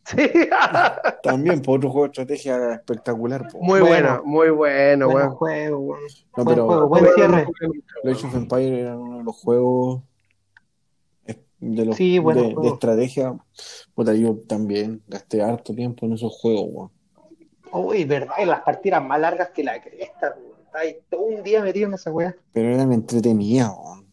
[0.06, 0.18] Sí.
[1.24, 3.48] También por otro juego de estrategia espectacular.
[3.52, 3.60] po.
[3.62, 5.36] Muy bueno, muy bueno, Buen weón.
[5.36, 5.96] juego.
[6.38, 7.46] No, Buen pero juego, buen cierre.
[8.04, 10.02] Age of Empire era uno de los juegos
[11.28, 13.36] eh, de, los, Sí, de, de estrategia.
[13.94, 16.92] Puta, yo también gasté harto tiempo en esos juegos, weón.
[17.74, 20.52] Uy, verdad, y las partidas más largas que la cresta, weón.
[20.66, 22.36] Está ahí todo un día metido en esa weá.
[22.54, 24.08] Pero eran entretenidas, weón.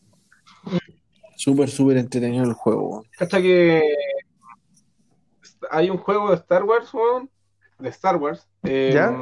[1.37, 3.05] Súper, súper entretenido el juego, weón.
[3.19, 3.83] Hasta que
[5.71, 7.31] hay un juego de Star Wars, weón,
[7.79, 9.15] de Star Wars, eh, ¿Ya?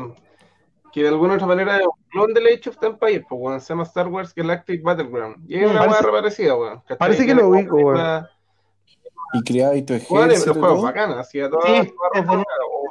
[0.92, 3.68] que de alguna otra manera es un clon del Age of Empires, pues, weón, se
[3.68, 5.44] llama Star Wars Galactic Battleground.
[5.50, 6.78] Y es una parece- weá reparecida, weón.
[6.80, 6.96] ¿cachai?
[6.98, 8.26] parece que lo ubico, weón.
[9.34, 10.46] Y creabas tu Weón, es- ejército.
[10.48, 10.82] los y juegos todo.
[10.86, 11.92] bacanas, así a todas Sí,
[12.26, 12.44] bueno.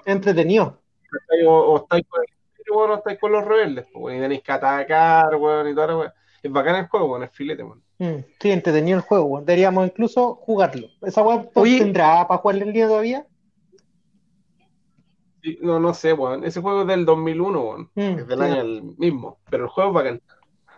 [0.06, 0.80] Entretenido.
[1.48, 4.22] o, o estáis con el imperio, weón, o estáis con los rebeldes, pues, weón, y
[4.22, 6.14] tenéis que atacar, weón, y toda la weá.
[6.44, 7.82] Es bacán el juego, weón, es filete, weón.
[7.98, 9.46] Mm, sí, entretenido el juego, weón.
[9.46, 10.88] Deberíamos incluso jugarlo.
[11.02, 11.80] ¿Esa Oye.
[11.80, 13.26] tendrá para jugarle el día todavía?
[15.62, 16.44] No, no sé, weón.
[16.44, 17.90] Ese juego es del 2001, weón.
[17.96, 18.44] Mm, Es del sí.
[18.44, 19.38] año el mismo.
[19.50, 20.22] Pero el juego es bacán.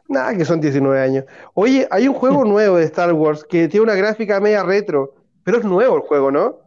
[0.10, 1.26] Nada, que son 19 años.
[1.54, 5.14] Oye, hay un juego nuevo de Star Wars que tiene una gráfica media retro,
[5.44, 6.58] pero es nuevo el juego, ¿no?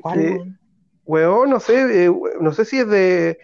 [0.00, 0.58] ¿Cuál,
[1.04, 1.50] weón?
[1.50, 3.38] No sé, eh, no sé si es de.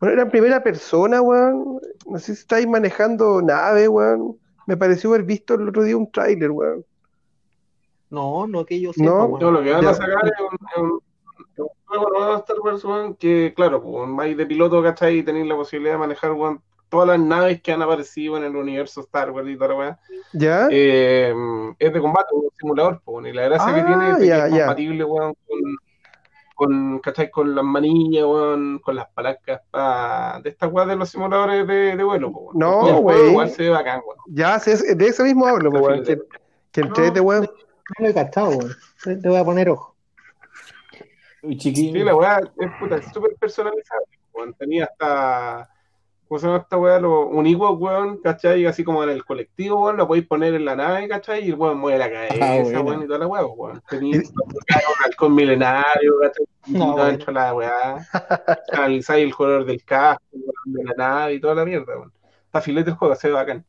[0.00, 1.78] Bueno, era en primera persona, weón.
[2.06, 4.36] No sé si estáis manejando nave, weón.
[4.66, 6.84] Me pareció haber visto el otro día un tráiler, weón.
[8.08, 9.40] No, no que yo No, sepa, weón.
[9.40, 10.32] No, lo que van a sacar es
[10.80, 11.00] un,
[11.60, 15.18] un- juego nuevo Star Wars, weón, que claro, pues vais de piloto, ¿cachai?
[15.18, 18.56] Y tenéis la posibilidad de manejar, weón, todas las naves que han aparecido en el
[18.56, 19.98] universo Star Wars y toda la weá.
[20.32, 20.68] ¿Ya?
[20.70, 21.34] Eh,
[21.78, 24.42] es de combate, un simulador, pues, weón, y la gracia que Ah, tiene es ya,
[24.48, 25.58] que es compatible, weón, con,
[26.54, 27.30] con, ¿cachai?
[27.30, 31.96] Con las manillas, weón, con las palancas pa- de estas weas de los simuladores de,
[31.96, 32.58] de vuelo, pues, weón.
[32.58, 33.30] No, el.
[33.30, 34.18] Igual se ve bacán, weón.
[34.26, 36.04] Ya, es- de eso mismo hablo, pues, weón.
[36.04, 36.18] Que,
[36.72, 37.42] que entrete, weón.
[37.98, 38.70] No lo he cachado, weón.
[39.22, 39.96] Te voy a poner ojo.
[41.42, 41.92] Uy, chiquillo.
[41.98, 44.06] Sí, la weá es puta, es súper personalizable.
[44.32, 44.54] weón.
[44.54, 45.68] Tenía hasta.
[46.28, 47.00] ¿Cómo se llama esta weá?
[47.00, 48.64] Lo, un Ewok, weón, ¿cachai?
[48.64, 51.44] Así como en el colectivo, weón, lo podéis poner en la nave, ¿cachai?
[51.44, 52.82] Y el weón mueve la cabeza, Ah, bueno.
[52.82, 53.82] weón, y toda la weá, weón.
[53.90, 56.44] Tenía un halcón milenario, ¿cachai?
[56.68, 57.04] No, No, bueno.
[57.06, 58.06] dentro de la weá.
[58.72, 62.12] Analizáis el color del casco, weón, de la nave y toda la mierda, weón.
[62.46, 63.64] Está filete el juego, se ve bacán.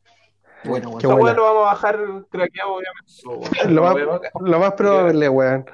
[0.64, 1.00] Bueno, weón.
[1.00, 1.98] Qué Esta weá lo vamos a bajar
[2.30, 3.12] craqueado, obviamente.
[3.26, 3.74] weón.
[3.74, 5.64] Lo Lo más, lo más probable, weón.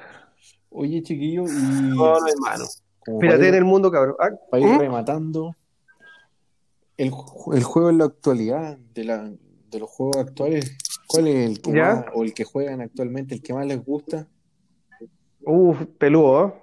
[0.69, 2.65] Oye, chiquillo, y No, no, hermano.
[3.19, 4.15] Fíjate en el mundo, cabrón.
[4.19, 4.79] Ah, para ir ¿mm?
[4.79, 5.55] rematando,
[6.97, 7.11] el,
[7.53, 9.31] el juego en la actualidad, de, la,
[9.71, 11.95] de los juegos actuales, ¿cuál es el que ¿Ya?
[11.95, 14.27] más, o el que juegan actualmente, el que más les gusta?
[15.41, 16.53] Uf, peludo, ¿eh?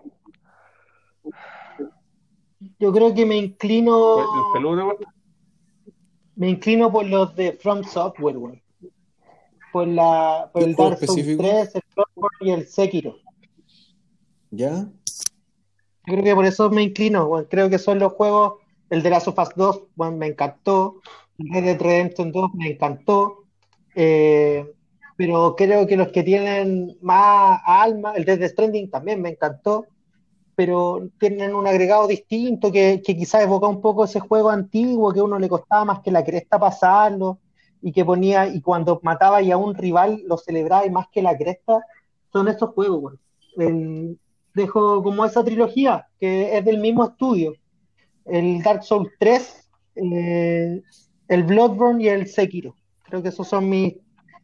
[2.79, 4.19] Yo creo que me inclino.
[4.19, 4.99] El peludo.
[6.35, 8.37] Me inclino por los de From Software.
[9.73, 11.43] Por, la, por ¿Qué el Dark Souls específico?
[11.43, 13.17] 3, el Bloodborne y el Sekiro.
[14.51, 14.89] ¿Ya?
[16.07, 17.31] Yo creo que por eso me inclino.
[17.49, 18.55] Creo que son los juegos.
[18.89, 21.01] El de Last of Us 2, weón, me encantó.
[21.39, 23.45] El Red Dead Redemption 2 me encantó.
[23.95, 24.73] Eh,
[25.17, 29.87] pero creo que los que tienen más alma, el Death Stranding también me encantó.
[30.55, 35.21] Pero tienen un agregado distinto que, que quizás evoca un poco ese juego antiguo que
[35.21, 37.41] a uno le costaba más que la cresta pasarlo
[37.83, 41.23] y que ponía, y cuando mataba y a un rival lo celebraba y más que
[41.23, 41.85] la cresta,
[42.33, 43.15] son estos juegos.
[43.57, 44.19] El-
[44.57, 47.55] dejo como esa trilogía que es del mismo estudio.
[48.25, 50.83] El Dark Souls 3, eh,
[51.29, 52.75] el Bloodborne y el Sekiro.
[53.05, 53.95] Creo que esos son mis,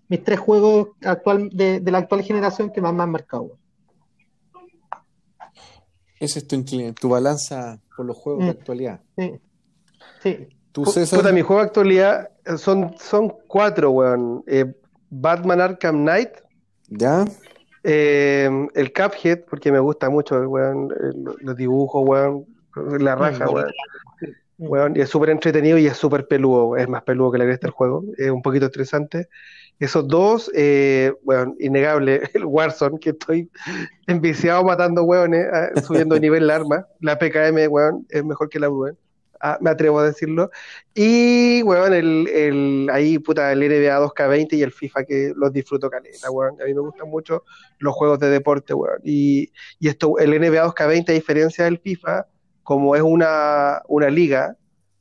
[0.09, 3.59] mis tres juegos actual, de, de la actual generación que más me han marcado.
[6.21, 6.63] Esa es tu,
[6.95, 8.57] tu balanza por los juegos de Mm.
[8.57, 9.01] actualidad.
[9.19, 9.33] Sí.
[10.23, 10.49] Sí.
[10.71, 14.45] Tú, Pu- César, Puta, mi juego de actualidad eh, son, son cuatro, weón.
[14.47, 14.73] Eh,
[15.11, 16.31] Batman Arkham Knight,
[16.89, 17.25] ¿ya?
[17.85, 22.47] Eh, el Cuphead, porque me gusta mucho, weón, el- los dibujos, weón,
[23.01, 23.66] la raja, Mm, weón.
[24.59, 24.66] Mm.
[24.68, 27.66] Weón, y es súper entretenido y es súper peludo, es más peludo que la cresta
[27.66, 29.28] del juego, es un poquito estresante.
[29.80, 33.51] Esos dos, eh, weón, innegable, el Warzone, que estoy
[34.07, 38.61] enviciado matando weones, eh, subiendo de nivel el arma, la PKM, weón, es mejor que
[38.61, 38.97] la weón,
[39.45, 40.51] Ah, me atrevo a decirlo.
[40.95, 45.90] Y, weón, el, el, ahí, puta, el NBA 2K20 y el FIFA que los disfruto
[45.90, 46.61] caleta, weón.
[46.62, 47.45] A mí me gustan mucho
[47.78, 49.01] los juegos de deporte, weón.
[49.05, 52.26] Y, y esto, el NBA 2K20, a diferencia del FIFA,
[52.62, 54.57] como es una, una liga,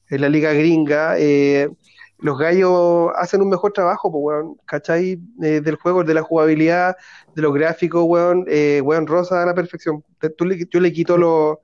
[0.09, 1.69] es la liga gringa, eh,
[2.19, 5.19] los gallos hacen un mejor trabajo, pues, weón, ¿cachai?
[5.43, 6.95] Eh, del juego, de la jugabilidad,
[7.35, 10.03] de los gráficos, weón, eh, weón, rosa a la perfección.
[10.37, 11.57] Tú le- yo le quito los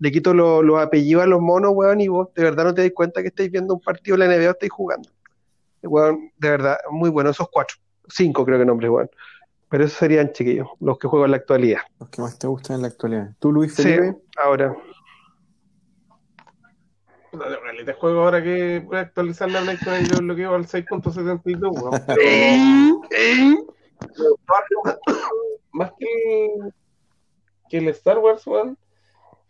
[0.00, 2.90] le quito los, apellidos a los monos, weón, y vos de verdad no te das
[2.94, 5.08] cuenta que estáis viendo un partido de la NBA o estáis jugando.
[5.82, 7.76] Weón, de verdad, muy bueno, esos cuatro,
[8.08, 9.10] cinco creo que nombres, weón.
[9.68, 11.82] Pero esos serían chiquillos, los que juego en la actualidad.
[12.00, 13.34] Los que más te gustan en la actualidad.
[13.38, 14.16] ¿Tú, Luis Sí, Felipe?
[14.42, 14.74] ahora.
[17.30, 20.66] Puta, En realidad este juego ahora que voy a actualizar la PlayStation yo bloqueo al
[20.66, 22.02] 6.72, weón.
[24.48, 24.98] Pero
[25.72, 26.48] más que,
[27.68, 28.76] que el Star Wars, weón,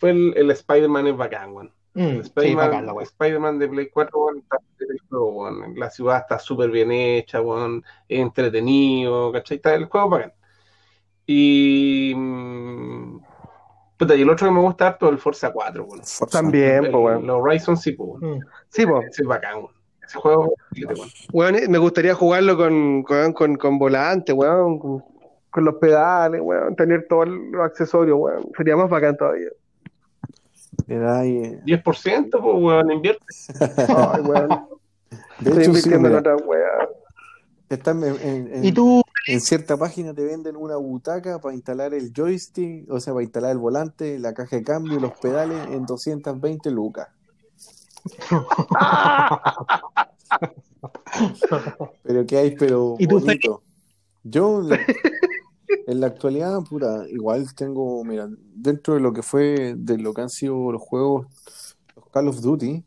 [0.00, 1.72] fue el, el Spider-Man es bacán, weón.
[1.92, 2.32] Mm, sí,
[3.02, 5.74] Spider-Man, de Play 4, weón, está en el juego, weón.
[5.78, 9.56] La ciudad está súper bien hecha, weón, es entretenido, ¿cachai?
[9.58, 10.32] Está el juego bacán.
[11.26, 12.14] Y.
[12.16, 13.20] mm,
[13.98, 16.02] Puta, y el otro que me gusta harto es el Forza 4, weón.
[16.02, 16.26] Forza.
[16.26, 17.24] También, El, weón.
[17.24, 18.38] el Horizon sí, weón.
[18.38, 18.40] Mm.
[18.70, 19.06] Sí, pues.
[19.10, 19.74] Ese es bacán, weón.
[20.02, 20.54] Ese juego,
[21.32, 21.56] weón.
[21.56, 25.04] Eh, me gustaría jugarlo con, con, con, con volante, weón, con,
[25.50, 28.48] con los pedales, weón, tener todos los accesorios, weón.
[28.56, 29.50] Sería más bacán todavía.
[30.86, 33.24] Le da ahí, eh, 10%, pues, weón, invierte.
[33.88, 34.48] Ay, weón.
[35.40, 36.88] De Estoy hecho, sí, invirtiendo en otra weón.
[37.68, 39.02] están en, en- en- ¿Y tú?
[39.26, 43.50] en cierta página te venden una butaca para instalar el joystick, o sea, para instalar
[43.52, 47.08] el volante, la caja de cambio y los pedales en 220 lucas.
[52.02, 52.56] Pero ¿qué hay?
[52.56, 53.62] Pero ¿Y tú, bonito.
[54.22, 54.62] Yo
[55.86, 60.22] en la, actualidad, pura, igual tengo, mira, dentro de lo que fue, de lo que
[60.22, 61.26] han sido los juegos,
[61.96, 62.84] los Call of Duty,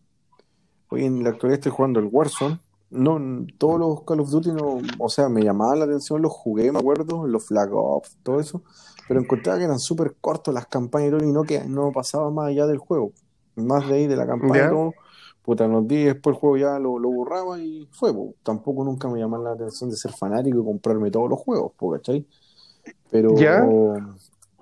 [0.89, 2.59] hoy en la actualidad estoy jugando el Warzone.
[2.89, 3.19] No,
[3.57, 6.79] todos los Call of Duty, no, o sea, me llamaban la atención, los jugué, me
[6.79, 8.61] acuerdo, los Flag Ops, todo eso,
[9.07, 12.29] pero encontraba que eran súper cortos las campañas y todo, y no, que, no pasaba
[12.29, 13.11] más allá del juego,
[13.55, 14.93] más de ahí de la campaña y todo.
[15.43, 18.33] Puta, nos di, después el juego ya lo, lo borraba y fue, po.
[18.43, 21.91] Tampoco nunca me llamaba la atención de ser fanático y comprarme todos los juegos, po,
[21.91, 22.25] ¿cachai?
[23.09, 23.65] Pero Ya.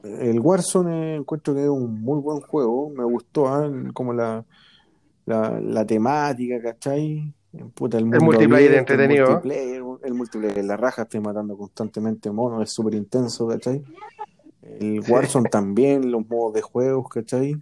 [0.04, 4.44] el Warzone encuentro que es un muy buen juego, me gustó, ah, como la,
[5.26, 7.34] la, la temática, ¿cachai?
[7.74, 9.26] Puta, el mundo multiplayer abierto, entretenido.
[9.26, 13.84] El multiplayer, el multiplayer, la raja, estoy matando constantemente monos, es súper intenso, ¿cachai?
[14.80, 15.02] El.
[15.08, 17.56] Warzone también, los modos de juegos, ¿cachai?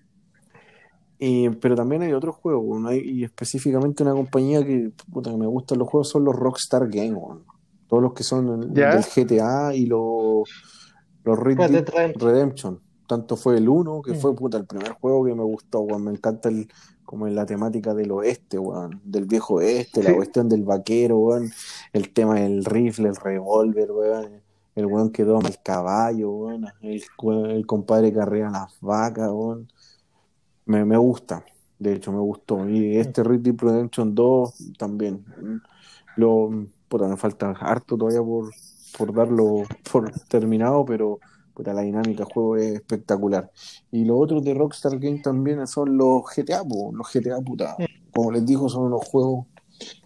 [1.20, 2.94] Pero también hay otros juegos, ¿no?
[2.94, 7.14] Y específicamente una compañía que, puta, que me gustan los juegos son los Rockstar Games,
[7.16, 7.44] weón.
[7.90, 10.48] Todos los que son del GTA y los,
[11.24, 12.80] los Red Red Dead Dead Redemption.
[13.08, 14.16] Tanto fue el 1, que Mm.
[14.18, 16.04] fue puta, el primer juego que me gustó, weón.
[16.04, 16.68] Me encanta el,
[17.04, 19.02] como en la temática del oeste, weón.
[19.04, 21.50] Del viejo oeste, la cuestión del vaquero, weón.
[21.92, 24.44] El tema del rifle, el revólver, weón.
[24.76, 26.66] El weón que doma el caballo, weón.
[26.82, 27.04] El,
[27.50, 29.68] el compadre que arrea las vacas, weón.
[30.68, 31.44] Me, me gusta,
[31.80, 32.70] de hecho, me gustó.
[32.70, 35.26] Y este Red Dead Redemption 2 también.
[36.16, 36.52] Lo,
[36.90, 38.52] puta, me falta harto todavía por,
[38.98, 41.20] por darlo por terminado, pero
[41.54, 43.50] puta, la dinámica del juego es espectacular.
[43.92, 46.92] Y los otros de Rockstar Games también son los GTA, po.
[46.94, 47.78] los GTA, puta.
[48.14, 49.46] Como les digo, son unos juegos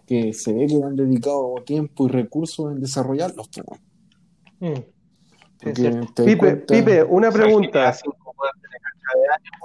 [0.05, 3.47] que se ve que han dedicado tiempo y recursos en desarrollarlos.
[3.47, 3.77] po.
[4.60, 4.73] Mm.
[5.60, 7.93] Pipe, cuenta- Pipe, una O sea, pregunta.
[7.93, 8.03] Cachada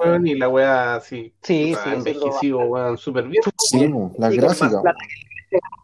[0.04, 3.42] de años, y la weá así, Sí, sí, envejecido, weón, súper bien.
[3.58, 3.88] Sí,
[4.18, 4.82] la gráfica.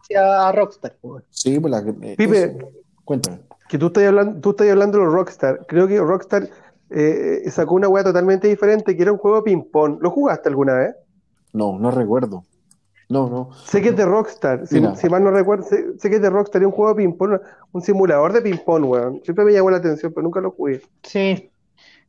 [0.09, 0.97] Plata que le hacía a Rockstar.
[1.01, 1.25] pues.
[1.31, 2.45] Sí, pues la, eh, Pipe.
[2.45, 2.69] eso.
[3.05, 3.41] Cuéntame.
[3.69, 5.67] Que tú estás hablando, tú estás hablando de los Rockstar.
[5.67, 6.49] Creo que Rockstar
[6.91, 9.99] eh, sacó una weá totalmente diferente, que era un juego de ping-pong.
[10.01, 10.95] ¿Lo jugaste alguna vez?
[11.53, 12.45] No, no recuerdo.
[13.09, 13.51] No, no.
[13.67, 16.63] Sé que es de Rockstar, si, mal no recuerdo, sé, sé que es de Rockstar,
[16.63, 17.39] es un juego de ping-pong,
[17.73, 19.21] un simulador de ping-pong, weón.
[19.25, 20.81] Siempre me llamó la atención, pero nunca lo jugué.
[21.03, 21.51] Sí.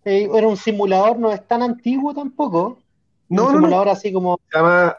[0.06, 2.80] Eh, era un simulador, no es tan antiguo tampoco.
[3.28, 3.60] No, un no, no.
[3.60, 4.98] simulador así como Se llama,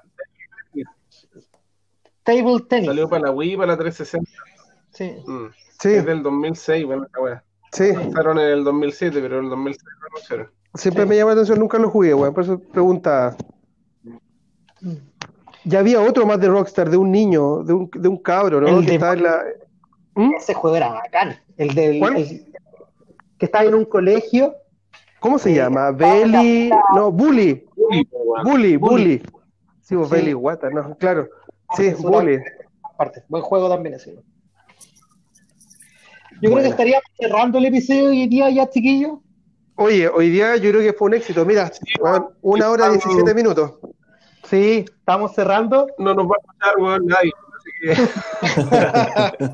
[2.27, 2.87] table tennis.
[2.89, 4.31] salió para la Wii, para la 360.
[4.91, 5.15] Sí.
[5.27, 5.47] Mm.
[5.81, 7.45] Sí, Es del 2006, bueno, esta wea.
[7.73, 7.85] sí.
[7.89, 10.51] Empezaron en el 2007, pero en el 2006 lo anunciaron.
[10.75, 11.09] Siempre Sí.
[11.09, 12.35] me llama la atención, nunca lo jugué, weón.
[12.35, 13.37] Por eso preguntaba.
[15.65, 18.69] Ya había otro más de Rockstar, de un niño, de un, de un cabro, ¿no?
[18.69, 19.43] El Que de- en la.
[20.15, 20.35] ¿Mm?
[20.37, 21.37] Ese juego era bacán.
[21.57, 22.47] El del el-
[23.39, 24.55] que estaba en un colegio.
[25.21, 25.87] ¿Cómo se Eh, llama?
[25.87, 26.71] la- Belly.
[26.95, 27.65] No, Bully.
[27.77, 28.09] Bully,
[28.45, 28.77] Bully.
[28.77, 29.23] Bully.
[29.81, 30.15] Sí, pues Sí.
[30.15, 31.29] Belly Guata, no, claro.
[31.77, 32.39] Sí, era- Bully.
[32.83, 34.15] Aparte, buen juego también ese.
[34.15, 34.21] Yo
[36.41, 36.63] creo Bueno.
[36.65, 39.19] que estaríamos cerrando el episodio hoy día ya, chiquillos.
[39.77, 41.45] Oye, hoy día yo creo que fue un éxito.
[41.45, 41.71] Mira,
[42.01, 43.75] weón, una hora estamos- 17 minutos.
[44.45, 47.33] Sí, estamos cerrando No nos va a escuchar, weón, nadie.
[47.59, 47.93] Así que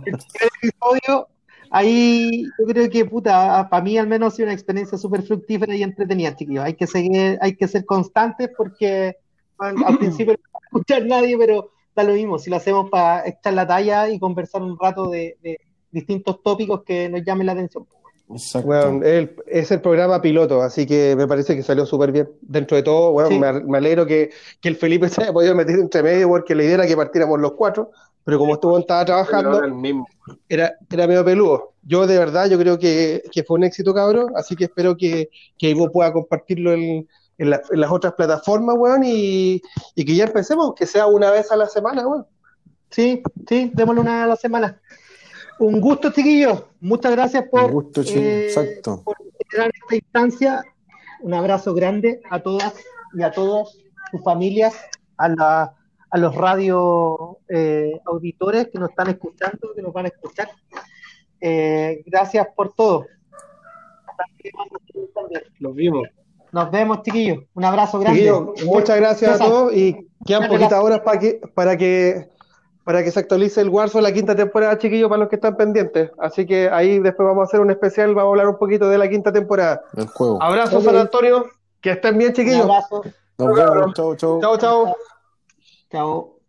[0.44, 1.28] el episodio.
[1.70, 5.74] Ahí yo creo que, puta, para mí al menos ha sido una experiencia súper fructífera
[5.74, 6.64] y entretenida, chiquillos.
[6.64, 9.16] Hay que seguir, hay que ser constantes porque
[9.56, 12.38] bueno, al principio no va a escuchar nadie, pero da lo mismo.
[12.38, 15.58] Si lo hacemos para echar la talla y conversar un rato de, de
[15.90, 17.86] distintos tópicos que nos llamen la atención.
[18.30, 19.02] Exacto.
[19.02, 22.30] El- es el programa piloto, así que me parece que salió súper bien.
[22.40, 23.38] Dentro de todo, Sí.
[23.38, 26.62] me, me alegro que, que el Felipe se haya podido meter entre medio porque la
[26.62, 27.90] idea era que partiéramos los cuatro,
[28.24, 30.06] pero como estuvo estaba trabajando, ahora el mismo.
[30.48, 31.72] era, era medio peludo.
[31.82, 35.28] Yo de verdad, yo creo que, que fue un éxito, cabrón, así que espero que,
[35.58, 37.06] que Ivo pueda compartirlo en,
[37.42, 39.60] en, la- en las otras plataformas, weón, y,
[39.94, 42.26] y que ya empecemos, que sea una vez a la semana, weón.
[42.90, 44.80] Sí, sí, démosle una a la semana.
[45.58, 46.64] Un gusto, chiquillos.
[46.80, 49.02] Muchas gracias por, Un gusto, eh, Exacto.
[49.04, 49.16] por
[49.50, 50.64] generar esta instancia.
[51.20, 52.74] Un abrazo grande a todas
[53.14, 53.78] y a todos
[54.10, 54.74] sus familias,
[55.16, 55.74] a, la,
[56.10, 60.48] a los radio eh, auditores que nos están escuchando, que nos van a escuchar.
[61.40, 63.06] Eh, gracias por todo.
[65.60, 66.08] Los vimos.
[66.52, 67.38] Nos vemos, chiquillos.
[67.54, 68.20] Un abrazo grande.
[68.20, 72.28] Chiquillos, muchas gracias a todos y quedan poquitas horas para que, para que,
[72.84, 76.10] para que se actualice el Warzone la quinta temporada, chiquillos, para los que están pendientes.
[76.18, 78.98] Así que ahí después vamos a hacer un especial, vamos a hablar un poquito de
[78.98, 79.82] la quinta temporada.
[79.96, 80.42] El juego.
[80.42, 80.84] Abrazos, Ok.
[80.84, 81.46] San Antonio,
[81.80, 82.60] que estén bien, Un chiquillos.
[82.60, 83.02] abrazo.
[83.38, 83.94] Nos vemos.
[83.94, 84.40] Chau, chau.
[84.40, 84.96] Chao, chao.
[85.90, 86.41] Chao.